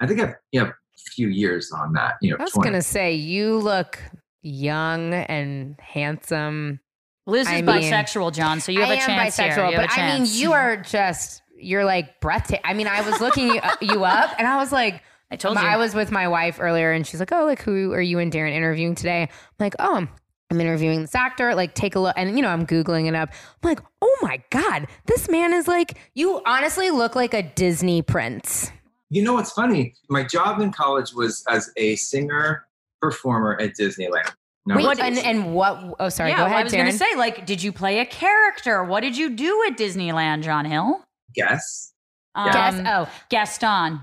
[0.00, 2.14] I think I've yeah a few years on that.
[2.20, 3.98] You know, I was gonna say you look
[4.42, 6.80] young and handsome.
[7.26, 9.70] Liz is mean- bisexual, John, so you have I a am chance bisexual, here.
[9.70, 12.62] You but a I mean, you are just you're like breathtaking.
[12.64, 15.58] I mean, I was looking you, uh, you up, and I was like, I told
[15.58, 15.64] you.
[15.64, 18.30] I was with my wife earlier, and she's like, "Oh, like who are you and
[18.30, 19.28] Daryn interviewing today?" I'm
[19.58, 20.06] like, "Oh."
[20.50, 21.54] I'm interviewing this actor.
[21.54, 23.30] Like, take a look, and you know, I'm googling it up.
[23.62, 25.98] I'm like, oh my god, this man is like.
[26.14, 28.70] You honestly look like a Disney prince.
[29.10, 29.94] You know what's funny?
[30.08, 32.66] My job in college was as a singer
[33.00, 34.32] performer at Disneyland.
[34.66, 35.94] No, Wait, what and, and what?
[36.00, 36.30] Oh, sorry.
[36.30, 38.82] yeah, go ahead, I was going to say, like, did you play a character?
[38.82, 41.04] What did you do at Disneyland, John Hill?
[41.34, 41.92] guess
[42.34, 42.82] Um, Guess.
[42.84, 44.00] Oh, Gaston.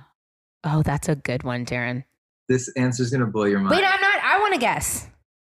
[0.64, 2.06] oh, that's a good one, Daryn.
[2.48, 3.72] this answer's gonna blow your mind.
[3.76, 4.20] Wait, I'm not.
[4.24, 5.10] I want to guess.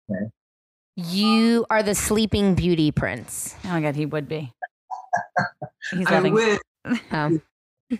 [0.08, 0.30] Okay.
[1.08, 3.54] You are the Sleeping Beauty prince.
[3.64, 4.52] Oh my God, he would be.
[5.92, 6.34] He's I loving.
[6.34, 6.58] wish
[7.12, 7.40] Oh.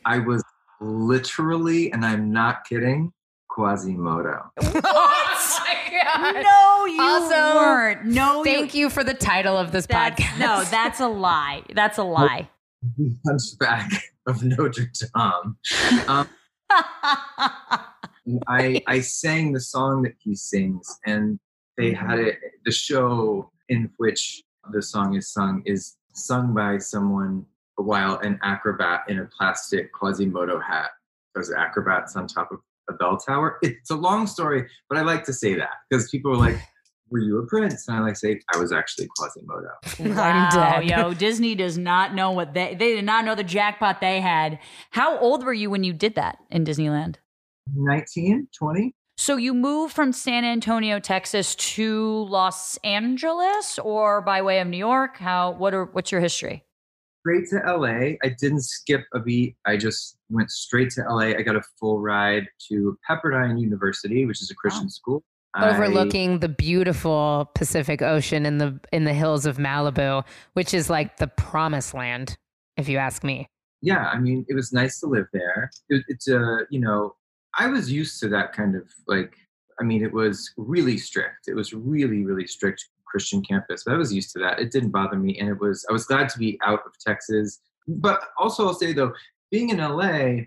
[0.05, 0.43] I was
[0.81, 3.13] literally, and I'm not kidding,
[3.51, 4.51] Quasimodo.
[4.63, 6.35] oh my god!
[6.43, 8.05] No, you Also, weren't.
[8.07, 10.39] No, Thank you for the title of this That's, podcast.
[10.39, 11.63] no, that's a lie.
[11.75, 12.49] That's a lie.
[12.97, 13.91] The Hunchback
[14.27, 15.57] of Notre Dame.
[16.09, 16.29] Um,
[18.47, 21.39] I I sang the song that he sings, and
[21.81, 22.39] they had it.
[22.65, 29.03] The show in which the song is sung is sung by someone while an acrobat
[29.09, 30.91] in a plastic Quasimodo hat.
[31.35, 33.59] Those acrobats on top of a bell tower.
[33.63, 36.57] It's a long story, but I like to say that because people are like,
[37.11, 39.69] "Were you a prince?" And I like to say, "I was actually Quasimodo."
[40.01, 40.91] I'm Wow, dead.
[40.91, 44.59] yo, Disney does not know what they they did not know the jackpot they had.
[44.91, 47.17] How old were you when you did that in Disneyland?
[47.75, 48.95] 19, 20?
[49.21, 54.79] So you moved from San Antonio, Texas to Los Angeles or by way of New
[54.79, 55.19] York?
[55.19, 56.65] How what are what's your history?
[57.21, 58.17] straight to LA.
[58.25, 59.57] I didn't skip a beat.
[59.67, 61.37] I just went straight to LA.
[61.37, 64.89] I got a full ride to Pepperdine University, which is a Christian oh.
[64.89, 65.23] school.
[65.53, 70.89] I- Overlooking the beautiful Pacific Ocean in the in the hills of Malibu, which is
[70.89, 72.39] like the promised land,
[72.79, 73.51] if you ask me.
[73.83, 75.71] yeah, I mean, it was nice to live there.
[75.91, 77.17] It, it's a, you know,
[77.59, 79.35] I was used to that kind of like.
[79.81, 81.49] I mean, it was really strict.
[81.49, 83.83] It was really, really strict Christian campus.
[83.85, 84.59] But I was used to that.
[84.61, 85.87] It didn't bother me, and it was.
[85.89, 87.61] I was glad to be out of Texas.
[87.89, 89.13] But also, I'll say though,
[89.51, 90.45] being in LA,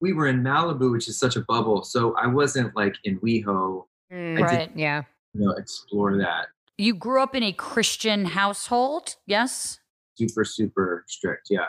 [0.00, 1.82] we were in Malibu, which is such a bubble.
[1.82, 4.70] So I wasn't like in WeHo Mm, Right.
[4.76, 5.04] Yeah.
[5.32, 6.48] you know, explore that.
[6.76, 9.80] You grew up in a Christian household, yes?
[10.18, 11.46] Super, super strict.
[11.48, 11.68] Yeah.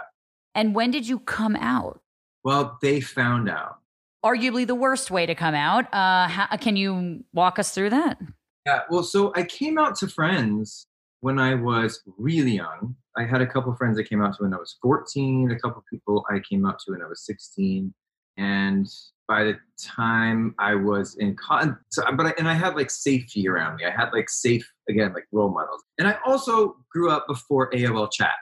[0.53, 2.01] And when did you come out?
[2.43, 3.77] Well, they found out.
[4.23, 5.85] Arguably the worst way to come out.
[5.93, 8.17] Uh, how, can you walk us through that?
[8.65, 8.81] Yeah.
[8.89, 10.87] Well, so I came out to friends
[11.19, 12.95] when I was really young.
[13.17, 15.83] I had a couple friends I came out to when I was 14, a couple
[15.89, 17.93] people I came out to when I was 16.
[18.37, 18.87] And
[19.27, 23.47] by the time I was in con, so, but I, and I had like safety
[23.47, 23.85] around me.
[23.85, 25.83] I had like safe again, like role models.
[25.97, 28.35] And I also grew up before AOL chat.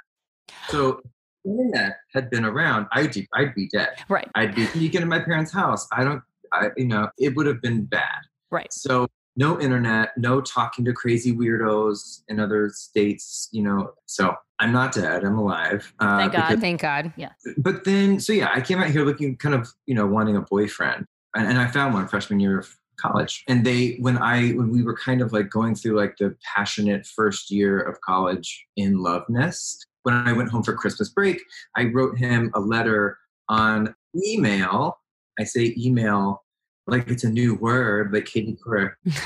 [0.70, 1.02] So
[1.46, 3.90] internet had been around, I'd be, I'd be dead.
[4.10, 4.30] Right.
[4.36, 5.88] I'd be sneaking in my parents' house.
[5.92, 6.22] I don't,
[6.54, 8.22] I, you know, it would have been bad.
[8.50, 8.72] Right.
[8.74, 13.94] So no internet, no talking to crazy weirdos in other states, you know.
[14.06, 15.24] So I'm not dead.
[15.24, 15.94] I'm alive.
[16.00, 16.48] Uh, Thank God.
[16.50, 17.14] because- Thank God.
[17.16, 17.30] Yeah.
[17.58, 20.42] But then, so yeah, I came out here looking kind of, you know, wanting a
[20.42, 23.44] boyfriend, and, and I found one freshman year of college.
[23.48, 27.08] And they, when I, when we were kind of like going through like the passionate
[27.08, 31.42] first year of college in love nest, when I went home for Christmas break,
[31.76, 33.18] I wrote him a letter
[33.50, 35.00] on email.
[35.40, 36.44] I say email
[36.88, 38.94] like it's a new word, like Katie Couric.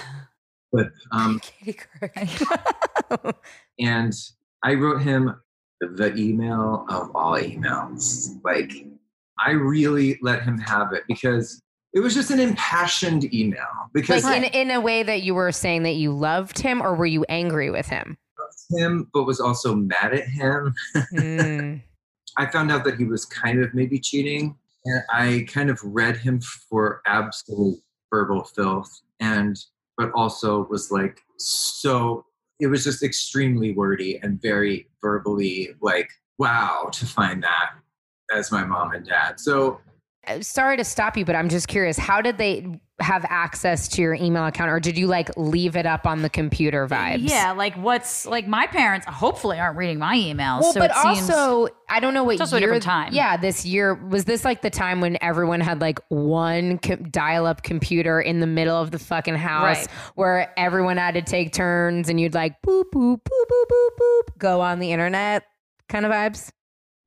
[0.72, 3.34] But um, Katie Couric.
[3.80, 4.14] and
[4.62, 5.40] I wrote him
[5.80, 8.44] the email of all emails.
[8.44, 8.86] Like,
[9.40, 11.62] I really let him have it because
[11.94, 13.66] it was just an impassioned email.
[13.94, 16.94] Because like in, in a way that you were saying that you loved him or
[16.94, 18.18] were you angry with him?
[18.70, 20.74] Him, but was also mad at him.
[21.14, 21.82] Mm.
[22.38, 26.18] I found out that he was kind of maybe cheating, and I kind of read
[26.18, 27.80] him for absolute
[28.12, 29.58] verbal filth, and
[29.98, 32.26] but also was like so.
[32.60, 37.72] It was just extremely wordy and very verbally like wow to find that
[38.34, 39.40] as my mom and dad.
[39.40, 39.82] So
[40.28, 41.98] Uh, sorry to stop you, but I'm just curious.
[41.98, 45.86] How did they have access to your email account, or did you like leave it
[45.86, 47.30] up on the computer vibes?
[47.30, 50.62] Yeah, like what's like my parents hopefully aren't reading my emails.
[50.62, 52.68] Well, so but it seems- also, I don't know what It's also year.
[52.68, 53.14] different time.
[53.14, 57.64] Yeah, this year was this like the time when everyone had like one co- dial-up
[57.64, 59.88] computer in the middle of the fucking house, Right.
[60.16, 64.38] where everyone had to take turns, and you'd like boop boop boop boop boop boop
[64.38, 65.44] go on the internet,
[65.90, 66.50] kind of vibes.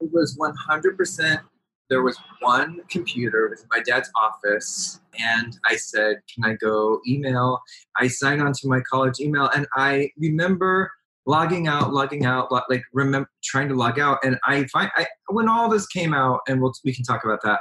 [0.01, 1.41] it was 100%
[1.89, 6.55] there was one computer it was in my dad's office and i said can i
[6.55, 7.61] go email?
[7.97, 10.91] I signed on to my college email and i remember
[11.27, 15.49] logging out logging out like remember trying to log out and i find I, when
[15.49, 17.61] all this came out and we'll, we can talk about that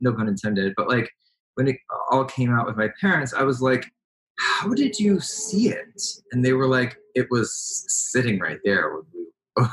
[0.00, 1.10] no pun intended but like
[1.54, 1.76] when it
[2.10, 3.86] all came out with my parents i was like
[4.38, 6.02] how did you see it?
[6.32, 9.04] And they were like it was sitting right there when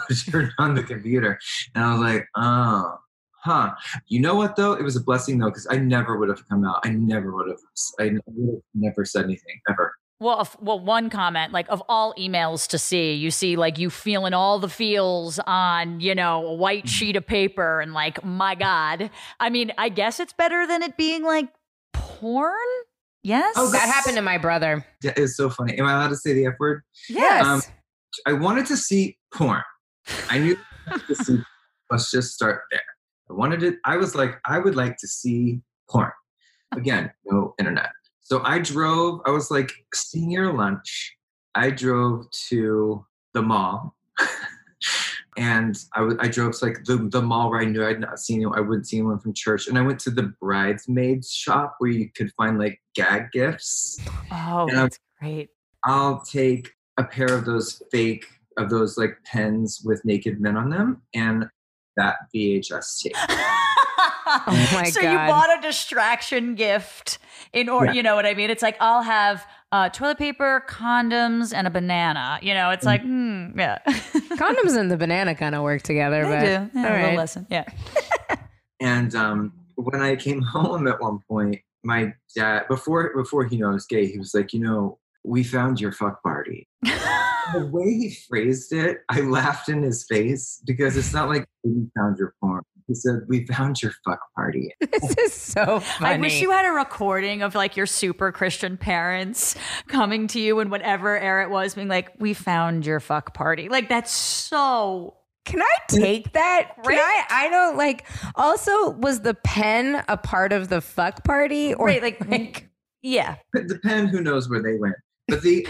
[0.10, 1.40] we turned on the computer.
[1.76, 2.98] And I was like, oh,
[3.44, 3.72] huh.
[4.08, 4.74] You know what though?
[4.74, 6.80] It was a blessing though, because I never would have come out.
[6.84, 7.60] I never would have.
[8.00, 9.94] I would have never said anything ever.
[10.20, 13.90] Well, if, well, one comment like of all emails to see, you see like you
[13.90, 18.54] feeling all the feels on you know a white sheet of paper, and like my
[18.56, 21.50] God, I mean, I guess it's better than it being like
[21.94, 22.54] porn.
[23.24, 23.54] Yes.
[23.58, 24.86] Oh, That happened to my brother.
[25.04, 25.78] Yeah, It's so funny.
[25.78, 26.82] Am I allowed to say the F word?
[27.08, 27.46] Yes.
[27.46, 27.62] Um,
[28.26, 29.62] I wanted to see porn.
[30.30, 31.40] I knew I to see.
[31.90, 32.82] Let's just start there.
[33.32, 33.76] I wanted it.
[33.86, 36.12] I was like, I would like to see porn.
[36.76, 37.90] Again, no internet.
[38.20, 39.22] So I drove.
[39.26, 41.16] I was like senior lunch.
[41.56, 43.96] I drove to the mall,
[45.38, 48.20] and I was I drove to like the the mall where I knew I'd not
[48.20, 51.76] seen you, I wouldn't see anyone from church, and I went to the bridesmaids shop
[51.80, 54.00] where you could find like gag gifts.
[54.32, 55.50] oh, and I'm- that's great.
[55.86, 58.26] I'll take a pair of those fake
[58.58, 61.48] of those like pens with naked men on them and
[61.98, 63.16] that VHS tape.
[64.34, 65.12] Oh my so God.
[65.12, 67.20] you bought a distraction gift
[67.54, 67.92] in or Yeah.
[67.92, 68.50] you know what I mean?
[68.50, 72.40] It's like I'll have uh, toilet paper, condoms, and a banana.
[72.42, 73.80] You know, it's like hmm, yeah.
[73.88, 76.80] Condoms and the banana kind of work together, they but do.
[76.80, 77.18] Yeah, all a little right.
[77.18, 77.48] lesson.
[77.50, 77.66] Yeah.
[78.80, 83.68] And um, when I came home at one point, my dad before before he knew
[83.68, 86.68] I was gay, he was like, you know, we found your fuck party.
[86.84, 91.88] The way he phrased it, I laughed in his face because it's not like we
[91.98, 92.64] found your porn.
[92.88, 96.16] He said, "We found your fuck party." this is so funny.
[96.16, 99.56] I wish you had a recording of like your super Christian parents
[99.88, 103.70] coming to you in whatever era it was, being like, "We found your fuck party."
[103.70, 105.18] Like that's so.
[105.46, 106.74] Can I take that?
[106.84, 107.24] Can I?
[107.30, 108.06] I don't like.
[108.36, 111.74] Also, was the pen a part of the fuck party?
[111.74, 112.70] Or Right, like,
[113.02, 113.36] yeah.
[113.54, 114.96] the pen, who knows where they went?
[115.28, 115.68] But the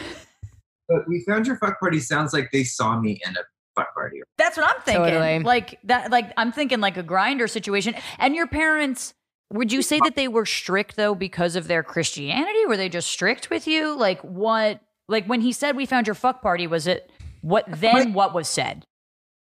[0.88, 3.42] but we found your fuck party sounds like they saw me in a
[3.76, 4.22] fuck party.
[4.38, 5.04] That's what I'm thinking.
[5.06, 5.40] Totally.
[5.40, 6.12] Like that.
[6.12, 7.96] Like I'm thinking like a Grindr situation.
[8.20, 9.14] And your parents
[9.52, 12.66] Would you say that they were strict though because of their Christianity?
[12.66, 13.98] Were they just strict with you?
[13.98, 14.80] Like what?
[15.10, 17.12] Like when he said we found your fuck party, was it
[17.42, 18.14] what then?
[18.14, 18.86] What was said?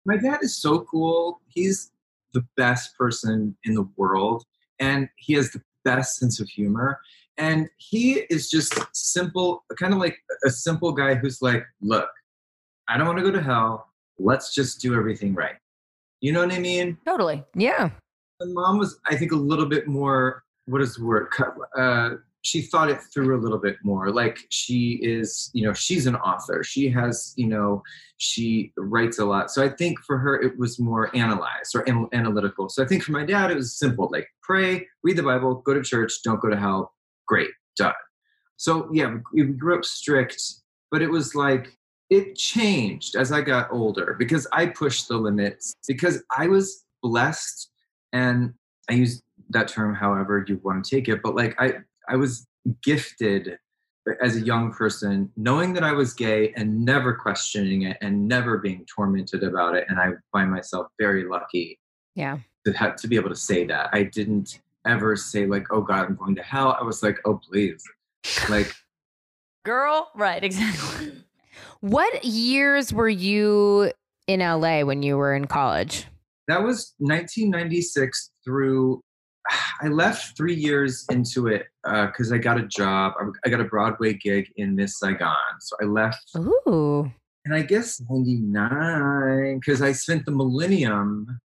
[0.06, 1.42] My dad is so cool.
[1.48, 1.90] He's
[2.32, 4.44] the best person in the world,
[4.78, 7.00] and he has the best sense of humor.
[7.38, 12.08] And he is just simple, kind of like a simple guy who's like, look,
[12.88, 13.86] I don't want to go to hell.
[14.18, 15.54] Let's just do everything right.
[16.20, 16.98] You know what I mean?
[17.06, 17.44] Totally.
[17.54, 17.90] Yeah.
[18.42, 20.42] Mom was, I think, a little bit more.
[20.66, 21.28] What is the word?
[21.76, 24.10] Uh, she thought it through a little bit more.
[24.10, 26.62] Like she is, you know, she's an author.
[26.62, 27.82] She has, you know,
[28.16, 29.50] she writes a lot.
[29.50, 32.68] So I think for her it was more analyzed or an- analytical.
[32.68, 35.74] So I think for my dad it was simple, like pray, read the Bible, go
[35.74, 36.92] to church, don't go to hell.
[37.28, 37.92] Great, done.
[38.56, 40.42] So yeah, we grew up strict,
[40.90, 41.76] but it was like
[42.10, 47.70] it changed as I got older because I pushed the limits because I was blessed
[48.12, 48.54] and
[48.90, 51.74] I use that term however you want to take it, but like I
[52.08, 52.46] I was
[52.82, 53.58] gifted
[54.22, 58.56] as a young person knowing that I was gay and never questioning it and never
[58.56, 61.78] being tormented about it and I find myself very lucky
[62.14, 62.38] Yeah.
[62.64, 63.90] to have to be able to say that.
[63.92, 67.36] I didn't ever say like, "Oh God, I'm going to hell." I was like, "Oh
[67.36, 67.82] please,"
[68.48, 68.72] like
[69.64, 70.42] Girl, right?
[70.44, 71.12] Exactly.
[71.80, 73.92] What years were you
[74.26, 76.06] in LA when you were in college?
[76.48, 79.00] that was 1996 through.
[79.80, 83.12] I left three years into it uh, because I got a job.
[83.20, 86.30] I, I got a Broadway gig in Miss Saigon, so I left.
[86.36, 87.10] Ooh.
[87.44, 91.40] And I guess 99 because I spent the millennium,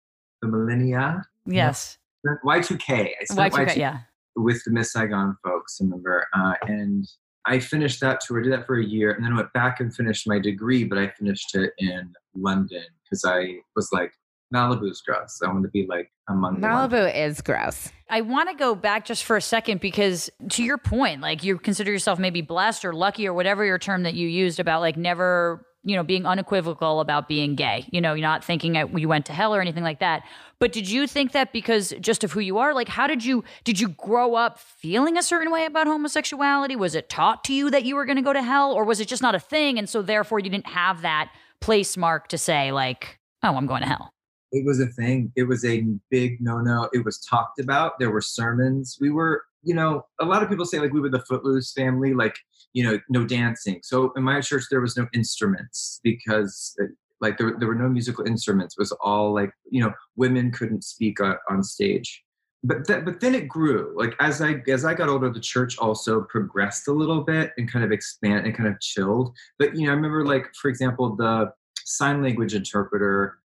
[0.43, 1.98] the millennia, Yes.
[2.27, 3.11] Y2K.
[3.21, 3.99] I spent Y2K, yeah.
[4.37, 6.27] with the Miss Saigon folks, remember?
[6.35, 7.07] Uh, and
[7.47, 10.27] I finished that tour, did that for a year, and then went back and finished
[10.27, 14.13] my degree, but I finished it in London because I was like,
[14.55, 15.41] Malibu's gross.
[15.45, 16.57] I want to be like among.
[16.57, 17.91] Malibu is gross.
[18.09, 21.59] I want to go back just for a second because to your point, like you
[21.59, 24.97] consider yourself maybe blessed or lucky or whatever your term that you used about like
[24.97, 27.87] never, you know, being unequivocal about being gay.
[27.91, 30.23] You know, you're not thinking you went to hell or anything like that.
[30.59, 32.75] But did you think that because just of who you are?
[32.75, 36.77] Like, how did you did you grow up feeling a certain way about homosexuality?
[36.77, 39.01] Was it taught to you that you were going to go to hell, or was
[39.01, 42.39] it just not a thing, and so therefore you didn't have that place mark to
[42.39, 44.13] say like, oh, I'm going to hell?
[44.53, 45.33] it was a thing.
[45.37, 46.89] It was a big no no.
[46.93, 47.99] It was talked about.
[47.99, 48.99] There were sermons.
[49.01, 52.15] We were, you know, a lot of people say like we were the footloose family,
[52.15, 52.37] like,
[52.73, 53.81] you know, no dancing.
[53.83, 56.87] So in my church, there was no instruments because uh,
[57.21, 58.77] like there, there were no musical instruments.
[58.79, 62.23] It was all like, you know, women couldn't speak on, on stage.
[62.65, 63.95] But th- but then it grew.
[63.97, 67.71] Like as I as I got older, the church also progressed a little bit and
[67.71, 69.33] kind of expand and kind of chilled.
[69.61, 71.53] But you know, I remember like for example, the
[71.85, 73.39] sign language interpreter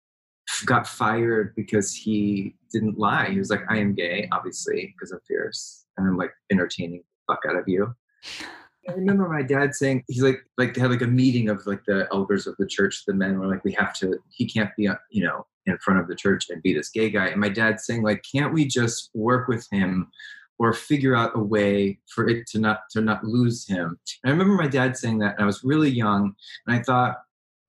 [0.65, 3.31] got fired because he didn't lie.
[3.31, 5.85] He was like, I am gay, obviously, because I'm fierce.
[5.97, 7.95] And I'm like entertaining the fuck out of you.
[8.89, 11.85] I remember my dad saying he's like like they had like a meeting of like
[11.85, 13.05] the elders of the church.
[13.07, 14.19] The men were like, we have to.
[14.31, 17.09] He can't be uh, you know in front of the church and be this gay
[17.09, 17.29] guy.
[17.29, 20.11] And my dad saying like, can't we just work with him
[20.59, 23.99] or figure out a way for it to not to not lose him?
[24.25, 26.35] And I remember my dad saying that, and I was really young,
[26.67, 27.19] and I thought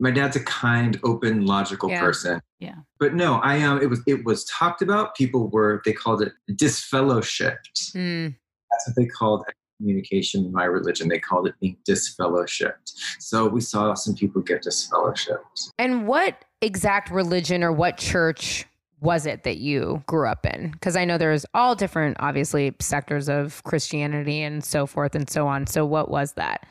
[0.04, 2.02] my dad's a kind, open, logical Yeah.
[2.02, 2.42] person.
[2.60, 2.76] Yeah.
[3.00, 5.16] But no, I um, it was it was talked about.
[5.16, 7.94] People were they called it disfellowshipped.
[7.96, 8.36] Mm.
[8.70, 9.46] That's what they called
[9.78, 11.08] communication in my religion.
[11.08, 12.94] They called it being disfellowshipped.
[13.20, 15.70] So we saw some people get disfellowshipped.
[15.80, 18.66] And what exact religion or what church
[19.00, 20.72] was it that you grew up in?
[20.72, 25.48] Because I know there's all different, obviously, sectors of Christianity and so forth and so
[25.48, 25.66] on.
[25.68, 26.66] So what was that?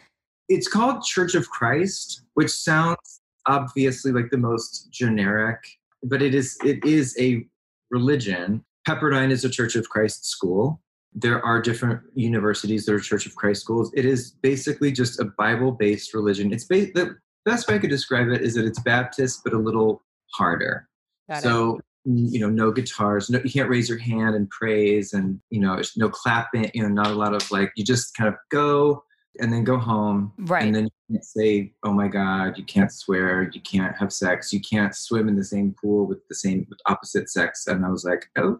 [0.49, 5.59] It's called Church of Christ, which sounds obviously like the most generic,
[6.03, 7.47] but it is it is a
[7.91, 8.65] religion.
[8.89, 10.81] Pepperdine is a Church of Christ school.
[11.15, 13.93] There are different universities that are Church of Christ schools.
[13.95, 16.53] It is basically just a Bible-based religion.
[16.53, 19.59] It's ba- the best way I could describe it is that it's Baptist, but a
[19.59, 20.03] little
[20.35, 20.89] harder.
[21.29, 21.43] Got it.
[21.43, 25.61] so you know, no guitars, no, you can't raise your hand and praise, and you
[25.61, 26.71] know, no clapping.
[26.75, 27.73] You know, not a lot of like.
[27.77, 29.05] You just kind of go
[29.41, 30.65] and then go home, Right.
[30.65, 34.53] and then you can't say, "Oh my God," you can't swear, you can't have sex,
[34.53, 37.67] you can't swim in the same pool with the same with opposite sex.
[37.67, 38.59] And I was like, okay.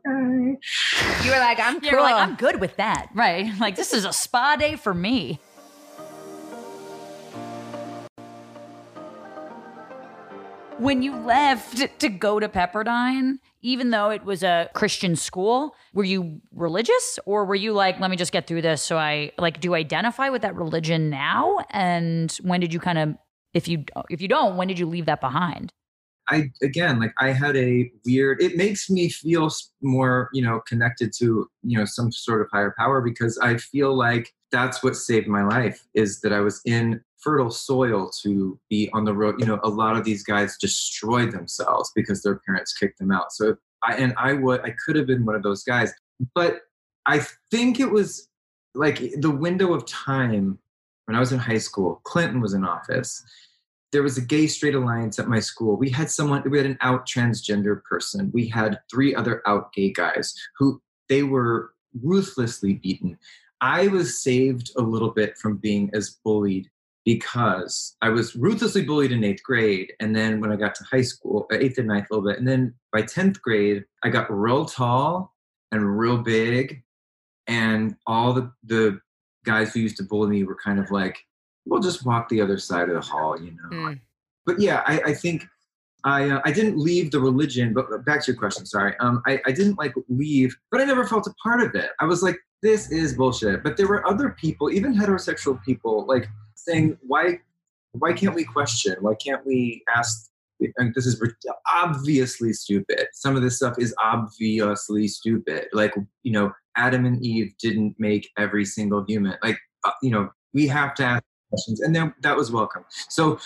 [1.25, 1.91] You were like, I'm cool.
[1.91, 3.09] You're like, I'm good with that.
[3.15, 3.53] Right.
[3.59, 5.41] Like, this is a spa day for me.
[10.79, 16.05] When you left to go to Pepperdine, even though it was a Christian school, were
[16.05, 18.83] you religious or were you like, let me just get through this?
[18.83, 21.59] So I like, do you identify with that religion now?
[21.71, 23.15] And when did you kind of,
[23.55, 25.73] if you if you don't, when did you leave that behind?
[26.29, 29.51] I again like I had a weird it makes me feel
[29.83, 33.95] more, you know, connected to, you know, some sort of higher power because I feel
[33.97, 38.91] like that's what saved my life is that I was in fertile soil to be
[38.93, 39.37] on the road.
[39.39, 43.33] You know, a lot of these guys destroyed themselves because their parents kicked them out.
[43.33, 45.93] So I and I would I could have been one of those guys.
[46.35, 46.61] But
[47.07, 48.29] I think it was
[48.75, 50.59] like the window of time
[51.07, 53.25] when I was in high school, Clinton was in office
[53.93, 55.77] there was a gay straight alliance at my school.
[55.77, 58.31] We had someone, we had an out transgender person.
[58.33, 63.19] We had three other out gay guys who they were ruthlessly beaten.
[63.61, 66.71] I was saved a little bit from being as bullied
[67.05, 69.93] because I was ruthlessly bullied in eighth grade.
[70.01, 72.39] And then when I got to high school, uh, eighth and ninth a little bit.
[72.39, 75.35] And then by 10th grade, I got real tall
[75.73, 76.83] and real big.
[77.49, 79.01] And all the, the
[79.45, 81.19] guys who used to bully me were kind of like,
[81.67, 83.77] we'll just walk the other side of the hall, you know.
[83.77, 84.01] Mm.
[84.47, 85.45] But yeah, I, I think
[86.05, 87.73] I uh, I didn't leave the religion.
[87.73, 88.97] But back to your question, sorry.
[88.99, 91.91] Um, I I didn't like leave, but I never felt a part of it.
[92.01, 93.63] I was like, this is bullshit.
[93.63, 96.29] But there were other people, even heterosexual people, like
[96.65, 97.41] saying, why
[97.93, 98.97] why can't we question?
[99.01, 100.31] Why can't we ask?
[100.77, 101.21] And this is
[101.75, 103.07] obviously stupid.
[103.13, 105.67] Some of this stuff is obviously stupid.
[105.73, 109.37] Like you know, Adam and Eve didn't make every single human.
[109.43, 112.85] Like uh, you know, we have to ask questions, and then that was welcome.
[113.09, 113.39] So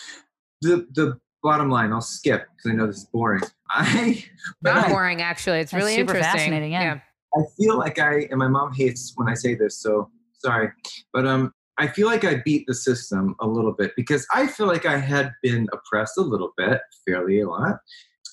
[0.62, 3.42] the the bottom line, I'll skip because I know this is boring.
[3.70, 4.22] I
[4.62, 5.60] not boring actually.
[5.60, 6.38] It's really super interesting.
[6.38, 6.72] fascinating.
[6.72, 6.82] Yeah.
[6.82, 7.00] yeah.
[7.34, 10.70] I feel like I and my mom hates when I say this, so sorry,
[11.12, 14.66] but um, I feel like I beat the system a little bit because I feel
[14.66, 17.76] like I had been oppressed a little bit, fairly a lot,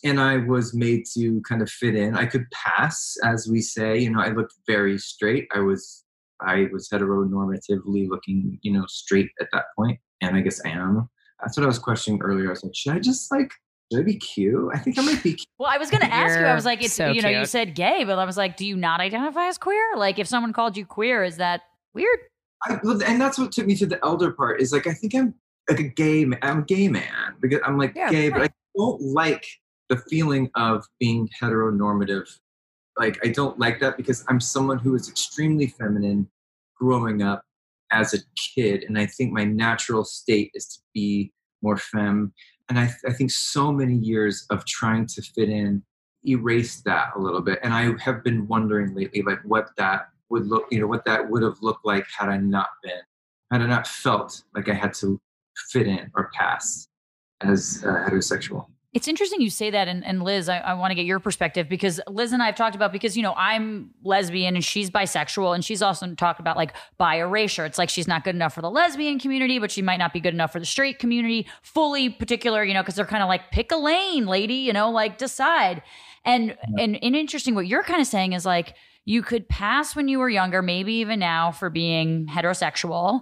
[0.03, 2.15] and I was made to kind of fit in.
[2.15, 3.97] I could pass, as we say.
[3.99, 5.47] You know, I looked very straight.
[5.53, 6.03] I was
[6.41, 11.09] I was heteronormatively looking, you know, straight at that point, and I guess I am.
[11.41, 12.47] That's what I was questioning earlier.
[12.47, 13.51] I was like, should I just like
[13.91, 14.71] should I be cute?
[14.73, 15.47] I think I might be cute.
[15.59, 16.45] Well, I was going to ask you.
[16.45, 17.39] I was like, it's so you know, cute.
[17.41, 19.95] you said gay, but I was like, do you not identify as queer?
[19.95, 21.61] Like, if someone called you queer, is that
[21.93, 22.17] weird?
[22.66, 24.61] I, and that's what took me to the elder part.
[24.61, 25.34] Is like I think I'm
[25.70, 26.26] like a gay.
[26.41, 28.34] I'm a gay man because I'm like yeah, gay, right.
[28.34, 29.45] but I don't like
[29.89, 32.30] the feeling of being heteronormative.
[32.97, 36.30] Like I don't like that because I'm someone who is extremely feminine
[36.76, 37.43] growing up
[37.91, 38.20] as a
[38.55, 42.34] kid, and I think my natural state is to be more femme.
[42.70, 45.84] And I, I think so many years of trying to fit in
[46.26, 47.59] erased that a little bit.
[47.64, 51.30] And I have been wondering lately, like what that would look, you know, what that
[51.30, 53.01] would have looked like had I not been,
[53.51, 55.19] had I not felt like I had to
[55.69, 56.88] fit in or pass
[57.41, 58.67] as uh, heterosexual.
[58.93, 61.67] It's interesting you say that, and, and Liz, I, I want to get your perspective
[61.67, 65.55] because Liz and I have talked about because you know I'm lesbian and she's bisexual,
[65.55, 67.65] and she's also talked about like bi erasure.
[67.65, 70.19] It's like she's not good enough for the lesbian community, but she might not be
[70.19, 71.47] good enough for the straight community.
[71.63, 74.91] Fully particular, you know, because they're kind of like pick a lane, lady, you know,
[74.91, 75.82] like decide.
[76.24, 76.84] And yeah.
[76.84, 78.76] and and interesting, what you're kind of saying is like
[79.06, 83.22] you could pass when you were younger, maybe even now for being heterosexual,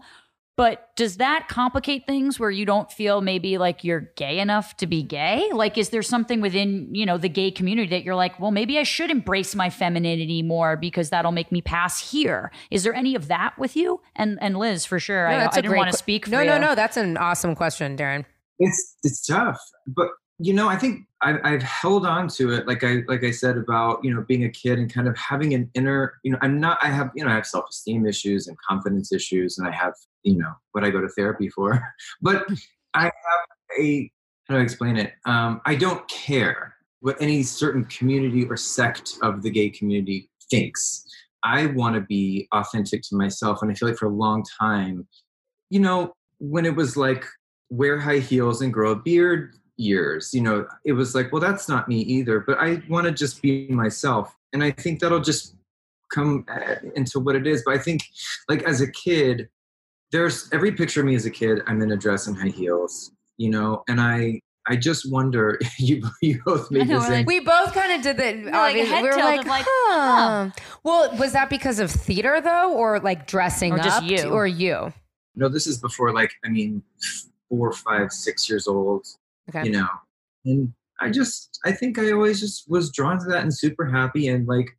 [0.58, 4.86] but does that complicate things where you don't feel maybe like you're gay enough to
[4.86, 5.50] be gay?
[5.52, 8.78] Like, is there something within, you know, the gay community that you're like, well, maybe
[8.78, 12.52] I should embrace my femininity more because that'll make me pass here?
[12.70, 14.02] Is there any of that with you?
[14.16, 15.28] And and Liz, for sure.
[15.30, 16.60] No, I, I didn't want to speak No, no, you.
[16.60, 16.76] no.
[16.76, 18.26] That's an awesome question, Daryn.
[18.60, 19.60] It's it's tough.
[19.88, 20.10] But
[20.44, 23.58] you know, I think I've, I've held on to it, like I like I said
[23.58, 26.60] about you know being a kid and kind of having an inner, you know, I'm
[26.60, 26.80] not.
[26.82, 29.94] I have you know I have self esteem issues and confidence issues, and I have
[30.24, 31.82] you know what I go to therapy for.
[32.22, 32.46] but
[32.96, 33.12] I have
[33.80, 34.12] a
[34.48, 35.14] how do I explain it?
[35.26, 41.06] Um, I don't care what any certain community or sect of the gay community thinks.
[41.44, 45.08] I want to be authentic to myself, and I feel like for a long time,
[45.70, 47.26] you know, when it was like
[47.70, 51.68] wear high heels and grow a beard years you know it was like well that's
[51.68, 55.56] not me either but i want to just be myself and i think that'll just
[56.14, 58.02] come uh, into what it is but i think
[58.50, 59.50] like as a kid
[60.12, 63.12] there's every picture of me as a kid i'm in a dress and high heels
[63.38, 65.60] you know and i I just wonder.
[65.78, 68.52] You you both made know, Like, we both kind of did the.
[68.52, 70.52] Like we were like, like huh.
[70.84, 74.46] Well, was that because of theater though, or like dressing or up, just you, or
[74.46, 74.94] you?
[75.36, 76.14] No, this is before.
[76.14, 76.84] Like, I mean,
[77.50, 79.08] four, five, six years old.
[79.56, 79.68] Okay.
[79.68, 79.88] You know,
[80.46, 84.28] and I just, I think I always just was drawn to that and super happy
[84.28, 84.70] and like,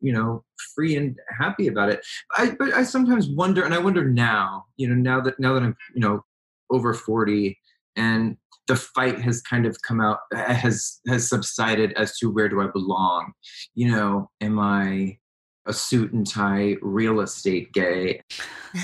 [0.00, 2.04] you know, free and happy about it.
[2.36, 5.62] I, but I sometimes wonder, and I wonder now, you know, now that, now that
[5.62, 6.24] I'm, you know,
[6.70, 7.58] over 40
[7.96, 8.36] and
[8.68, 12.68] the fight has kind of come out, has, has subsided as to where do I
[12.68, 13.32] belong?
[13.74, 15.18] You know, am I
[15.66, 18.22] a suit and tie real estate gay?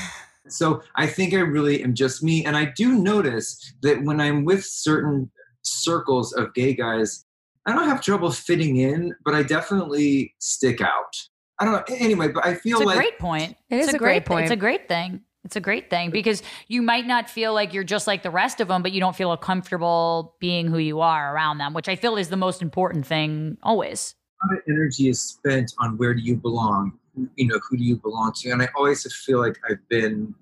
[0.51, 2.43] So I think I really am just me.
[2.47, 5.31] And I do notice that when I'm with certain
[5.69, 7.25] circles of gay guys,
[7.67, 11.17] I don't have trouble fitting in, but I definitely stick out.
[11.61, 11.97] I don't know.
[11.97, 13.57] Anyway, but I feel It's a like great point.
[13.71, 14.45] It it's is a great point.
[14.45, 15.23] It's a great thing.
[15.45, 18.61] It's a great thing because you might not feel like you're just like the rest
[18.61, 21.97] of them, but you don't feel comfortable being who you are around them, which I
[21.97, 24.15] feel is the most important thing always.
[24.43, 26.99] a lot of energy is spent on where do you belong
[27.37, 30.33] you know who do you belong to and i always feel like i've been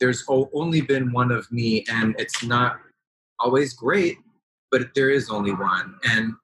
[0.00, 2.78] there's only been one of me and it's not
[3.38, 4.18] always great
[4.76, 6.34] but there is only one and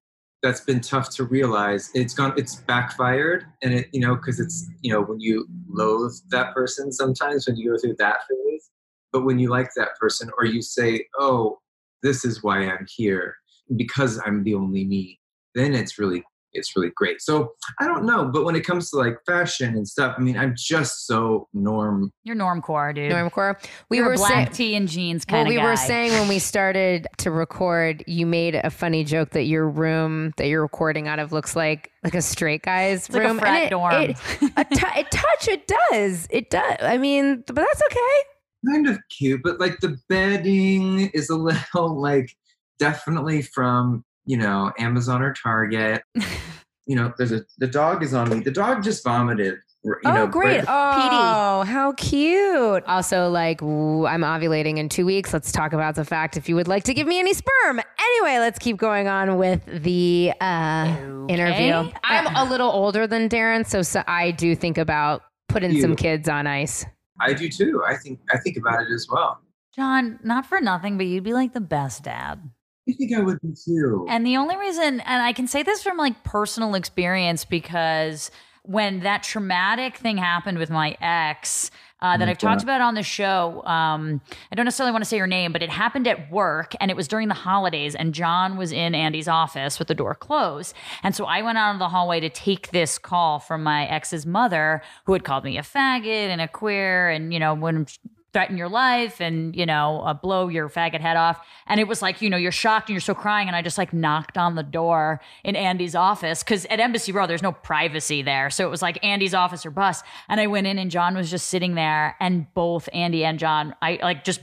[0.42, 1.90] that's been tough to realize.
[1.94, 6.14] It's gone it's backfired and it you know because it's you know when you loathe
[6.30, 8.70] that person sometimes when you go through that phase
[9.12, 11.58] but when you like that person or you say oh
[12.02, 13.36] this is why i'm here
[13.76, 15.20] because i'm the only me
[15.54, 16.24] then it's really
[16.54, 17.20] it's really great.
[17.20, 20.36] So I don't know, but when it comes to like fashion and stuff, I mean,
[20.36, 22.12] I'm just so norm.
[22.24, 23.10] You're normcore, dude.
[23.12, 23.62] Normcore.
[23.88, 24.70] We You're were black saying.
[24.70, 25.70] tee and jeans Well, kind we of guy.
[25.70, 30.32] were saying when we started to record, you made a funny joke that your room
[30.36, 33.38] that you're recording out of looks like like a straight guy's It's like a room.
[33.38, 33.94] frat and it, dorm.
[33.94, 36.26] It, a, t- a touch, it does.
[36.30, 36.76] It does.
[36.80, 38.72] I mean, but that's okay.
[38.72, 42.30] Kind of cute, but like the bedding is a little like
[42.78, 46.02] definitely from you know Amazon or Target.
[46.86, 48.40] you know, there's a the dog is on me.
[48.40, 49.58] The dog just vomited.
[49.84, 50.58] You oh, know, great.
[50.58, 52.84] right- Oh, how cute.
[52.84, 55.32] Also, like, ooh, I'm ovulating in two weeks.
[55.32, 57.80] Let's talk about the fact if you would like to give me any sperm.
[57.98, 60.96] Anyway, let's keep going on with the uh,
[61.28, 61.90] interview.
[62.04, 65.80] I'm a little older than Daryn, so, so I do think about putting You.
[65.82, 66.86] some kids on ice.
[67.20, 67.82] I do too.
[67.84, 69.40] I think I think about it as well.
[69.74, 72.40] John, not for nothing, but you'd be like the best dad.
[72.88, 74.06] I think I would be too.
[74.08, 78.30] And the only reason, and I can say this from like personal experience because
[78.64, 81.70] when that traumatic thing happened with my ex
[82.00, 84.20] uh, that I've talked about on the show, um,
[84.50, 86.96] I don't necessarily want to say her name, but it happened at work and it
[86.96, 90.74] was during the holidays, and John was in Andy's office with the door closed.
[91.04, 94.26] And so I went out of the hallway to take this call from my ex's
[94.26, 97.86] mother, who had called me a faggot and a queer, and you know, when
[98.32, 101.44] threaten your life and you know uh, blow your faggot head off.
[101.66, 103.46] And it was like you know you're shocked and you're so crying.
[103.46, 107.26] And i just like knocked on the door in andy's office because at embassy row
[107.26, 108.50] there's no privacy there.
[108.50, 110.02] So it was like andy's office or bus.
[110.28, 113.74] And i went in and john was just sitting there and both andy and john
[113.82, 114.40] i like just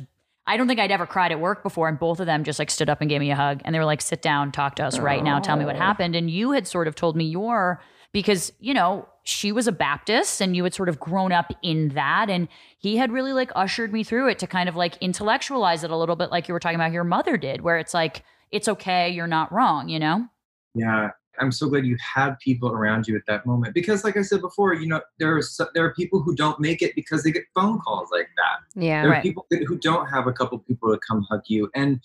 [0.49, 2.71] I don't think I'd ever cried at work before, and both of them just like
[2.71, 4.83] stood up and gave me a hug, and they were like, "Sit down, talk to
[4.83, 7.79] us right now, tell me what happened." And you had sort of told me your
[8.13, 11.89] because you know she was a Baptist, and you had sort of grown up in
[11.89, 15.84] that, and he had really like ushered me through it to kind of like intellectualize
[15.84, 18.23] it a little bit, like you were talking about your mother did, where it's like
[18.51, 20.25] it's okay, you're not wrong, you know.
[20.73, 24.23] Yeah, I'm so glad you had people around you at that moment because, like I
[24.23, 27.23] said before, you know there are so, there are people who don't make it because
[27.23, 28.82] they get phone calls like that.
[28.82, 29.01] Yeah.
[29.03, 29.23] There are Right.
[29.23, 31.69] people who don't have a couple people to come hug you.
[31.75, 32.01] And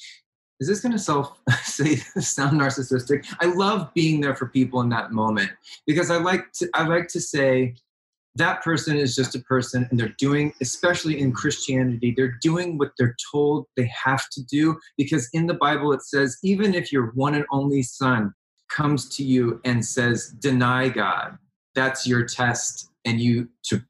[0.65, 3.27] is this going to self say sound narcissistic?
[3.39, 5.51] I love being there for people in that moment
[5.87, 7.75] because I like to I like to say
[8.37, 12.91] that person is just a person and they're doing especially in christianity they're doing what
[12.99, 17.12] they're told they have to do because in the bible it says even if your
[17.15, 18.35] one and only son
[18.69, 21.39] comes to you and says deny god
[21.77, 23.81] that's your test and you to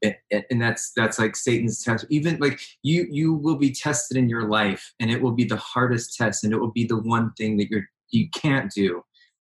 [0.49, 2.05] and that's that's like satan's test.
[2.09, 5.57] Even like you you will be tested in your life and it will be the
[5.57, 9.03] hardest test and it will be the one thing that you're you can't do.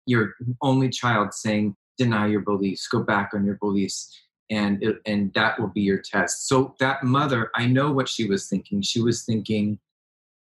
[0.06, 2.88] Your only child saying deny your beliefs.
[2.88, 4.12] Go back on your beliefs
[4.50, 6.48] and it, and that will be your test.
[6.48, 8.82] So that mother i know what she was thinking.
[8.82, 9.80] She was thinking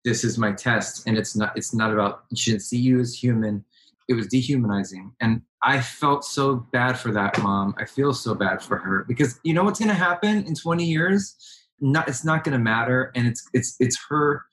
[0.03, 3.13] this is my test and it's not it's not about she didn't see you as
[3.13, 3.63] human
[4.07, 5.13] it was dehumanizing.
[5.21, 7.75] And i felt so bad for that mom.
[7.77, 10.83] I feel so bad for her because you know what's going to happen in 20
[10.83, 11.35] years?
[11.79, 14.45] Not it's not going to matter and it's it's it's her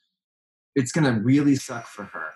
[0.74, 2.30] it's going to really suck for her.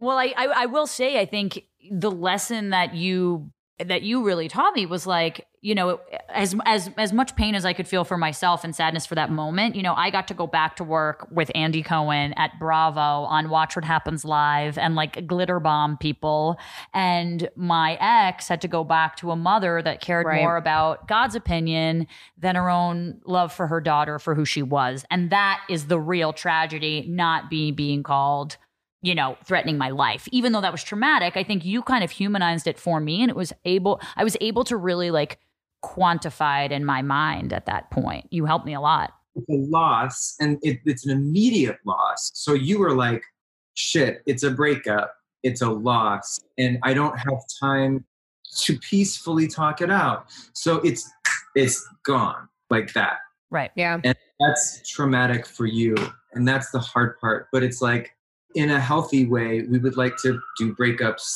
[0.00, 4.48] Well, I, I I will say I think the lesson that you that you really
[4.48, 5.98] taught me was like you know
[6.28, 9.30] as as as much pain as I could feel for myself and sadness for that
[9.30, 13.00] moment you know I got to go back to work with Andy Cohen at Bravo
[13.00, 16.58] on Watch What Happens Live and like glitter bomb people.
[16.92, 20.42] And my ex had to go back to a mother that cared Right.
[20.42, 22.06] more about God's opinion
[22.38, 25.04] than her own love for her daughter for who she was.
[25.10, 28.56] And that is the real tragedy not be being called
[29.02, 30.28] you know, threatening my life.
[30.32, 33.30] Even though that was traumatic, I think you kind of humanized it for me and
[33.30, 35.38] it was able I was able to really like
[35.84, 38.26] quantify it in my mind at that point.
[38.30, 39.12] You helped me a lot.
[39.34, 43.22] it's a loss and it, it's an immediate loss so you were like
[43.74, 48.04] shit it's a breakup it's a loss and i don't have time
[48.58, 51.10] to peacefully talk it out so it's
[51.54, 53.16] it's gone like that
[53.50, 53.70] Right.
[53.74, 54.00] Yeah.
[54.02, 55.94] And that's traumatic for you
[56.32, 58.14] and that's the hard part but it's like
[58.54, 61.30] in a healthy way, we would like to do breakups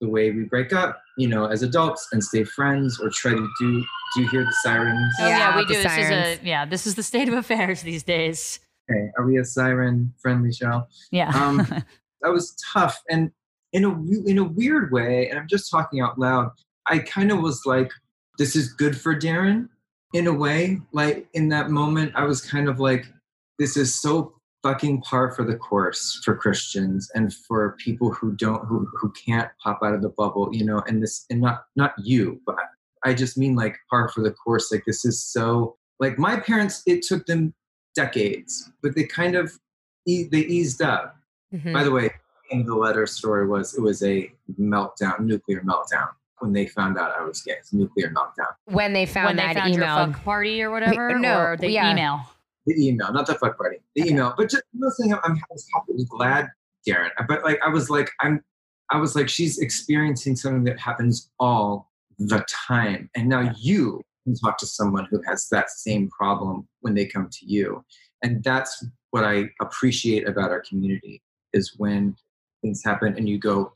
[0.00, 3.48] the way we break up, you know, as adults and stay friends or try to
[3.60, 3.84] do
[4.14, 5.14] do you hear the sirens?
[5.20, 5.82] Oh yeah, Yeah, we do.
[5.82, 6.64] This is a yeah.
[6.64, 8.60] This is the state of affairs these days.
[8.90, 10.84] Okay, are we a siren friendly show?
[11.10, 11.28] Yeah.
[11.30, 11.58] Um,
[12.22, 13.30] that was tough and
[13.72, 16.50] in a w- in a weird way and i'm just talking out loud
[16.86, 17.90] i kind of was like
[18.38, 19.68] this is good for daryn
[20.14, 23.06] in a way like in that moment i was kind of like
[23.58, 28.64] this is so fucking par for the course for christians and for people who don't
[28.66, 31.92] who, who can't pop out of the bubble you know and this and not not
[32.02, 32.56] you but
[33.04, 36.82] i just mean like par for the course like this is so like my parents
[36.86, 37.54] it took them
[37.94, 39.52] decades but they kind of
[40.06, 41.14] e- they eased up
[41.54, 41.72] Mhm.
[41.72, 42.10] by the way,
[42.50, 44.30] in the letter story was it was a
[44.60, 46.08] meltdown, nuclear meltdown
[46.40, 47.52] when they found out I was gay.
[47.52, 48.52] It's a nuclear meltdown.
[48.66, 49.96] when they found when they that found email.
[49.96, 51.90] your fuck party or whatever, no, or the yeah.
[51.90, 52.20] email.
[52.68, 53.78] The email, not the fuck party.
[53.96, 54.10] The Okay.
[54.10, 56.48] email, but just I'm saying I'm, I'm I was happy, I was glad,
[56.86, 57.10] Daryn.
[57.26, 58.44] But like I was like I'm,
[58.90, 63.54] I was like she's experiencing something that happens all the time, and now Yeah.
[63.58, 67.82] you can talk to someone who has that same problem when they come to you,
[68.22, 71.22] and that's what I appreciate about our community
[71.54, 72.14] is when
[72.60, 73.72] things happen and you go,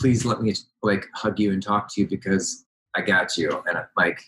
[0.00, 2.64] please let me like hug you and talk to you because
[2.96, 4.22] I got you, and I'm like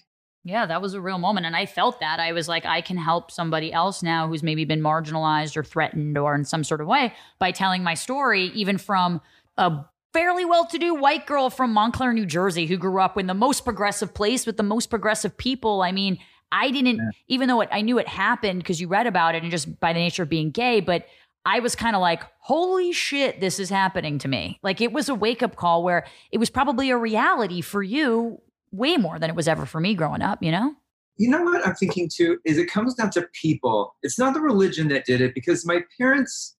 [0.44, 1.46] Yeah, that was a real moment.
[1.46, 2.20] And I felt that.
[2.20, 6.18] I was like, I can help somebody else now who's maybe been marginalized or threatened
[6.18, 9.22] or in some sort of way by telling my story, even from
[9.56, 13.26] a fairly well to do white girl from Montclair, New Jersey, who grew up in
[13.26, 15.80] the most progressive place with the most progressive people.
[15.82, 16.18] I mean,
[16.52, 17.10] I didn't, Yeah.
[17.28, 19.92] even though it, I knew it happened because you read about it and just by
[19.92, 21.06] the nature of being gay, but
[21.46, 24.58] I was kind of like, holy shit, this is happening to me.
[24.62, 28.40] Like it was a wake up call where it was probably a reality for you
[28.74, 30.74] way more than it was ever for me growing up, you know?
[31.16, 33.94] you know what I'm thinking too is it comes down to people.
[34.02, 36.56] It's not the religion that did it because my parents,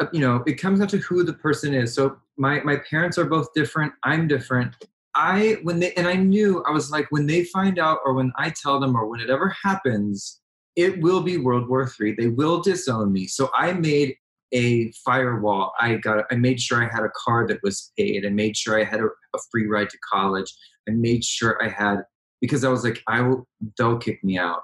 [0.00, 1.94] uh, you know, it comes down to who the person is.
[1.94, 3.92] So my my parents are both different.
[4.04, 4.74] I'm different.
[5.14, 8.32] I when they and I knew I was like when they find out or when
[8.36, 10.40] I tell them or when it ever happens,
[10.76, 12.14] it will be World War Three.
[12.14, 13.26] They will disown me.
[13.26, 14.16] So I made
[14.52, 15.72] a firewall.
[15.78, 16.24] I got.
[16.30, 18.24] I made sure I had a car that was paid.
[18.24, 19.08] I made sure I had a,
[19.38, 20.52] a free ride to college.
[20.88, 22.02] I made sure I had
[22.40, 23.46] because I was like, I will.
[23.76, 24.62] They'll kick me out.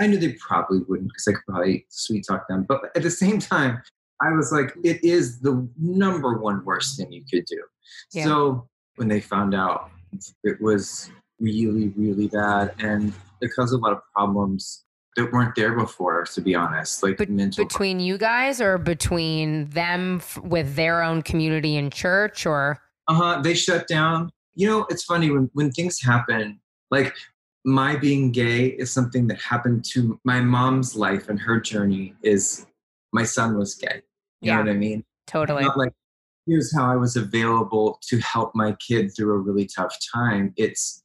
[0.00, 2.66] I knew they probably wouldn't because I could probably sweet talk them.
[2.68, 3.82] But at the same time,
[4.22, 7.62] I was like, it is the number one worst thing you could do.
[8.12, 8.24] Yeah.
[8.24, 9.90] So when they found out,
[10.44, 11.10] it was
[11.40, 14.84] really, really bad, and it caused a lot of problems
[15.16, 16.24] that weren't there before.
[16.24, 21.76] To be honest, like between you guys or between them f- with their own community
[21.76, 24.30] and church or uh-huh they shut down.
[24.54, 27.14] You know it's funny when when things happen like
[27.64, 32.64] my being gay is something that happened to my mom's life and her journey is
[33.12, 34.02] my son was gay.
[34.40, 34.56] You Yeah.
[34.56, 35.04] know what i mean?
[35.26, 35.64] Totally.
[35.64, 35.92] Not like
[36.46, 40.52] here's how i was available to help my kid through a really tough time.
[40.56, 41.02] It's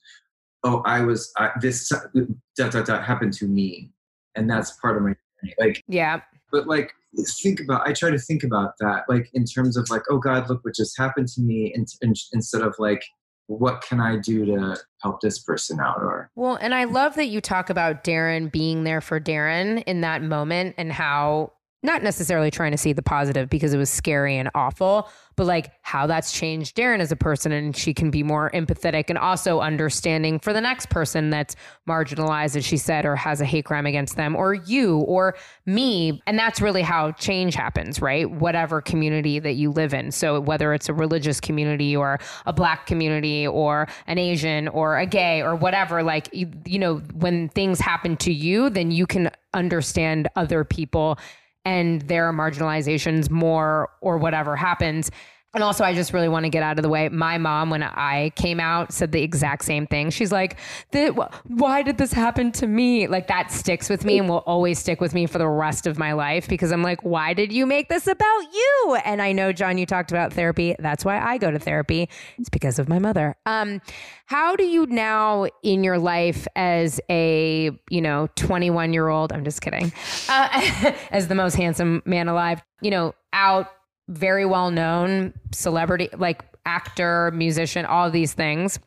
[0.63, 3.91] oh i was I, this dot dot dot happened to me.
[4.35, 5.09] And that's part of my
[5.41, 5.55] journey.
[5.59, 6.21] Like yeah.
[6.51, 6.93] but like
[7.41, 10.49] think about i try to think about that like in terms of like oh god
[10.49, 13.03] look what just happened to me and, and instead of like
[13.47, 17.27] what can i do to help this person out or Well, and I love that
[17.27, 21.51] you talk about Daryn being there for Daryn in that moment and how
[21.83, 25.71] not necessarily trying to see the positive because it was scary and awful, but like
[25.81, 29.59] how that's changed Daryn as a person and she can be more empathetic and also
[29.61, 31.55] understanding for the next person that's
[31.87, 36.21] marginalized, as she said, or has a hate crime against them, or you or me.
[36.27, 38.29] And that's really how change happens, right?
[38.29, 40.11] Whatever community that you live in.
[40.11, 45.05] So whether it's a religious community or a black community or an Asian or a
[45.07, 49.31] gay or whatever, like, you, you know, when things happen to you, then you can
[49.53, 51.17] understand other people
[51.65, 55.11] and their marginalizations more or whatever happens.
[55.53, 57.09] And also, I just really want to get out of the way.
[57.09, 60.09] My mom, when I came out, said the exact same thing.
[60.09, 60.57] She's like,
[60.93, 64.79] wh- "Why did this happen to me?" Like that sticks with me and will always
[64.79, 67.65] stick with me for the rest of my life because I'm like, "Why did you
[67.65, 70.73] make this about you?" And I know, John, you talked about therapy.
[70.79, 72.07] That's why I go to therapy.
[72.37, 73.35] It's because of my mother.
[73.45, 73.81] Um,
[74.27, 79.33] how do you now in your life as a you know 21 year old?
[79.33, 79.91] I'm just kidding.
[80.29, 83.67] Uh, as the most handsome man alive, you know, out
[84.11, 88.79] very well known celebrity, like actor, musician, all of these things,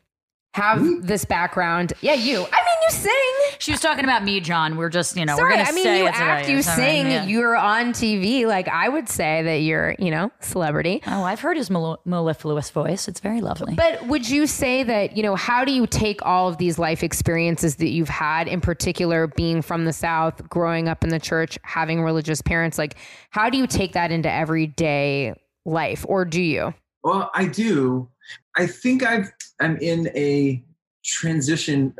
[0.53, 1.01] have hmm?
[1.01, 1.93] this background.
[2.01, 2.45] Yeah, you.
[2.51, 3.57] I mean, you sing.
[3.59, 4.77] She was talking about me, John.
[4.77, 6.49] We're just, you know, Sorry, we're gonna I mean, say you it's act, right.
[6.49, 7.25] you It's all right, sing, yeah.
[7.25, 8.45] you're on TV.
[8.45, 11.01] Like, I would say that you're, you know, celebrity.
[11.07, 13.07] Oh, I've heard his mel- mellifluous voice.
[13.07, 13.75] It's very lovely.
[13.75, 17.03] But would you say that, you know, how do you take all of these life
[17.03, 21.57] experiences that you've had, in particular being from the South, growing up in the church,
[21.63, 22.95] having religious parents, like
[23.29, 25.33] how do you take that into everyday
[25.65, 26.73] life, or do you?
[27.03, 28.09] Well, I do.
[28.57, 30.63] I think I've I'm in a
[31.05, 31.93] transition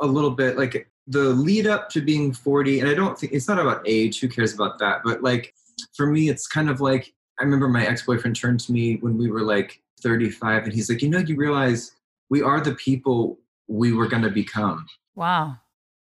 [0.00, 3.48] a, little bit, like the lead up to being 40, and I don't think it's
[3.48, 4.20] not about age.
[4.20, 5.02] Who cares about that?
[5.04, 5.54] But like
[5.94, 9.18] for me, it's kind of like I remember my ex boyfriend turned to me when
[9.18, 11.92] we were like 35, and he's like, you know, you realize
[12.30, 13.38] we are the people
[13.68, 14.86] we were going to become.
[15.14, 15.56] Wow.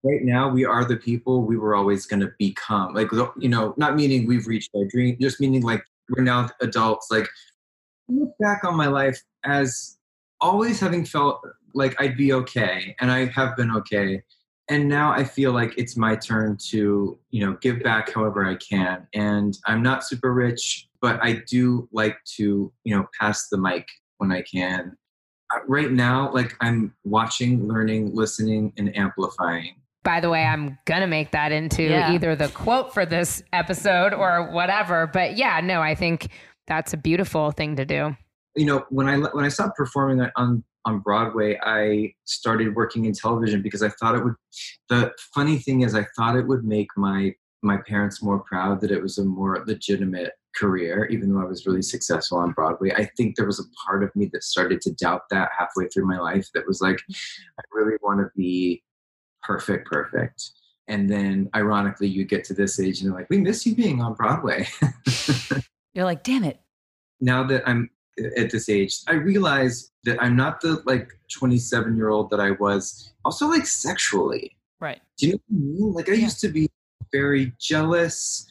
[0.03, 2.93] Right now, we are the people we were always going to become.
[2.93, 7.07] Like, you know, not meaning we've reached our dream, just meaning like we're now adults.
[7.11, 7.27] Like,
[8.07, 9.97] look back on my life as
[10.39, 11.45] always having felt
[11.77, 14.21] like I'd be okay, and I have been okay.
[14.69, 18.55] And now I feel like it's my turn to, you know, give back however I
[18.55, 19.07] can.
[19.13, 23.87] And I'm not super rich, but I do like to, you know, pass the mic
[24.17, 24.97] when I can.
[25.55, 29.75] Uh, right now, like I'm watching, learning, listening, and amplifying.
[30.03, 32.11] By the way, I'm going to make that into Yeah.
[32.13, 35.07] either the quote for this episode or whatever.
[35.07, 36.27] But yeah, no, I think
[36.67, 38.17] that's a beautiful thing to do.
[38.57, 43.13] you know when i when i stopped performing on on broadway i started working in
[43.13, 44.35] television because i thought it would
[44.89, 47.31] the funny thing is i thought it would make my
[47.61, 51.67] my parents more proud that it was a more legitimate career even though i was
[51.67, 52.91] really successful on broadway.
[52.91, 56.07] I think there was a part of me that started to doubt that halfway through
[56.07, 56.99] my life that was like
[57.59, 58.81] i really want to be
[59.43, 60.51] perfect perfect.
[60.89, 64.01] And then ironically you get to this age and they're like we miss you being
[64.01, 64.67] on broadway.
[65.93, 66.59] You're like, damn it.
[67.19, 67.89] now that I'm
[68.35, 72.51] at this age, I realize that I'm not the like 27 year old that I
[72.51, 73.11] was.
[73.25, 74.55] Also, like sexually.
[74.79, 75.01] Right.
[75.17, 75.93] Do you know what I mean?
[75.93, 76.69] Like I used to be
[77.11, 78.47] very jealous.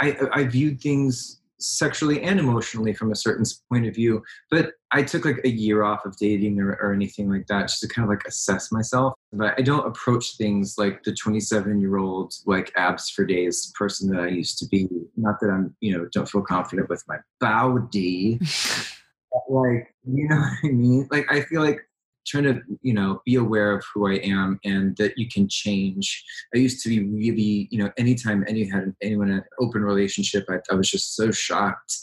[0.00, 4.22] I I viewed things sexually and emotionally from a certain point of view.
[4.50, 7.80] But I took like a year off of dating or, or anything like that just
[7.80, 9.14] to kind of like assess myself.
[9.32, 14.10] But I don't approach things like the 27 year old like abs for days person
[14.10, 14.88] that I used to be.
[15.16, 18.38] Not that I'm you know don't feel confident with my body.
[19.48, 21.08] like you know what I mean?
[21.10, 21.80] Like I feel like
[22.26, 26.24] trying to you know be aware of who I am and that you can change.
[26.54, 30.46] I used to be really you know anytime any had anyone in an open relationship,
[30.48, 31.96] I, I was just so shocked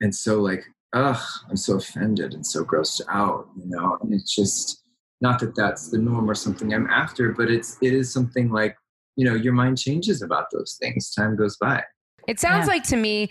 [0.00, 3.96] and so like ugh, I'm so offended and so grossed out, you know.
[4.02, 4.82] And it's just
[5.20, 8.76] not that that's the norm or something I'm after, but it's it is something like
[9.16, 11.12] you know your mind changes about those things.
[11.12, 11.82] Time goes by.
[12.26, 12.74] It sounds Yeah.
[12.74, 13.30] like to me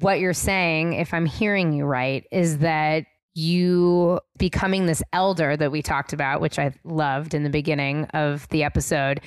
[0.00, 5.70] what you're saying, if I'm hearing you right, is that you becoming this elder that
[5.70, 9.20] we talked about, which I loved in the beginning of the episode.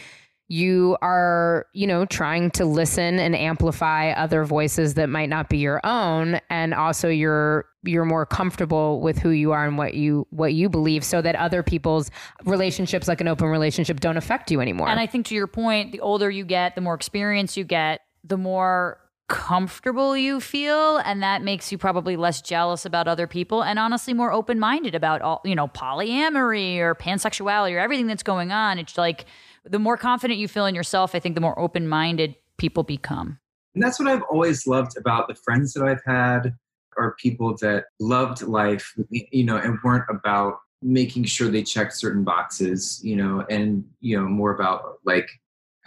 [0.48, 5.60] You are, you know, trying to listen and amplify other voices that might not be
[5.60, 10.26] your own, and also you're you're more comfortable with who you are and what you
[10.32, 12.10] what you believe, so that other people's
[12.46, 14.90] relationships, like an open relationship, don't affect you anymore.
[14.90, 18.02] And I think to your point, the older you get, the more experience you get,
[18.24, 18.98] the more
[19.30, 24.14] comfortable you feel and that makes you probably less jealous about other people and honestly
[24.14, 28.78] more open-minded about all you know polyamory or pansexuality or everything that's going on.
[28.78, 29.26] It's like
[29.64, 33.40] the more confident you feel in yourself i think the more open-minded people become.
[33.74, 36.56] And that's what I've always loved about the friends that I've had
[36.98, 42.24] are people that loved life, you know, and weren't about making sure they checked certain
[42.24, 45.30] boxes, you know, and, you know, more about like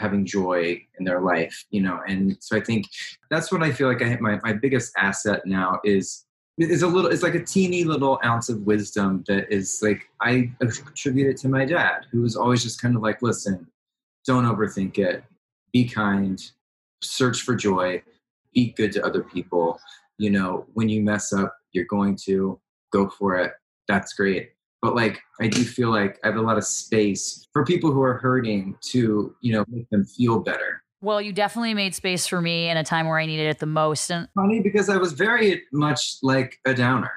[0.03, 2.01] having joy in their life, you know.
[2.07, 2.87] And so I think
[3.31, 6.27] that's what I feel like I my, my biggest asset now is
[6.59, 10.51] is a little it's like a teeny little ounce of wisdom that is like I
[10.61, 13.67] attribute it to my dad, who was always just kind of like, listen,
[14.27, 15.25] don't overthink it,
[15.73, 16.43] be kind,
[17.01, 18.03] search for joy,
[18.53, 19.81] be good to other people.
[20.19, 22.61] You know, when you mess up, you're going to
[22.93, 23.53] go for it.
[23.89, 24.51] That's great.
[24.83, 28.03] But like, I do feel like I have a lot of space for people who
[28.03, 30.83] are hurting to, you know, make them feel better.
[31.01, 33.67] well you definitely made space for me in a time where i needed it the
[33.67, 37.11] most and Funny because I was very much like a downer.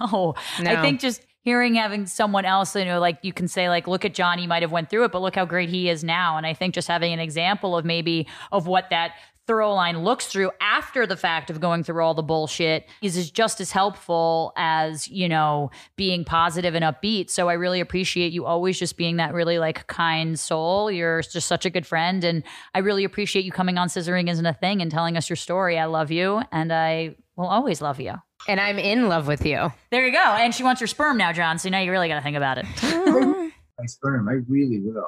[0.00, 0.70] no No.
[0.72, 4.04] I think just hearing having someone else, you know, like you can say, like, look
[4.04, 6.36] at John, he might have went through it, but look how great he is now.
[6.36, 9.12] And I think just having an example of maybe of what that
[9.46, 13.30] thorough line looks through after the fact of going through all the bullshit is, is
[13.30, 17.30] just as helpful as, you know, being positive and upbeat.
[17.30, 20.90] So I really appreciate you always just being that really like kind soul.
[20.90, 22.24] You're just such a good friend.
[22.24, 22.42] And
[22.74, 25.78] I really appreciate you coming on Scissoring Isn't a Thing and telling us your story.
[25.78, 28.14] I love you and I will always love you.
[28.48, 29.72] and I'm in love with you.
[29.90, 30.18] There you go.
[30.18, 31.58] And she wants your sperm now, John.
[31.58, 32.66] So now you really got to think about it.
[33.78, 35.06] My sperm, I really will.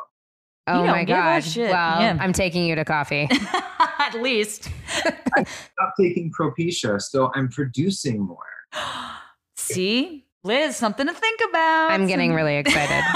[0.69, 1.45] Oh my give a god!
[1.45, 1.71] shit.
[1.71, 2.19] Well, Yeah.
[2.21, 3.29] I'm taking you to coffee.
[3.99, 4.69] At least.
[4.89, 8.39] Stop taking Propecia, so I'm producing more.
[9.57, 10.25] See?
[10.45, 11.91] Liz, something to think about.
[11.91, 13.03] I'm getting really excited.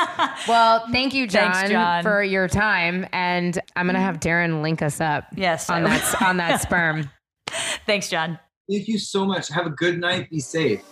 [0.48, 2.02] Well, thank you, John, Thanks, John.
[2.02, 5.70] for your time, and I'm gonna have Daryn link us up yes.
[5.70, 7.08] on that on that sperm.
[7.86, 8.40] Thanks, John.
[8.68, 9.46] Thank you so much.
[9.50, 10.30] Have a good night.
[10.30, 10.82] Be safe.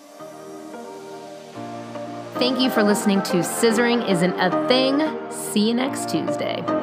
[2.40, 5.30] Thank you for listening to Scissoring Isn't a Thing.
[5.30, 6.79] See you next Tuesday.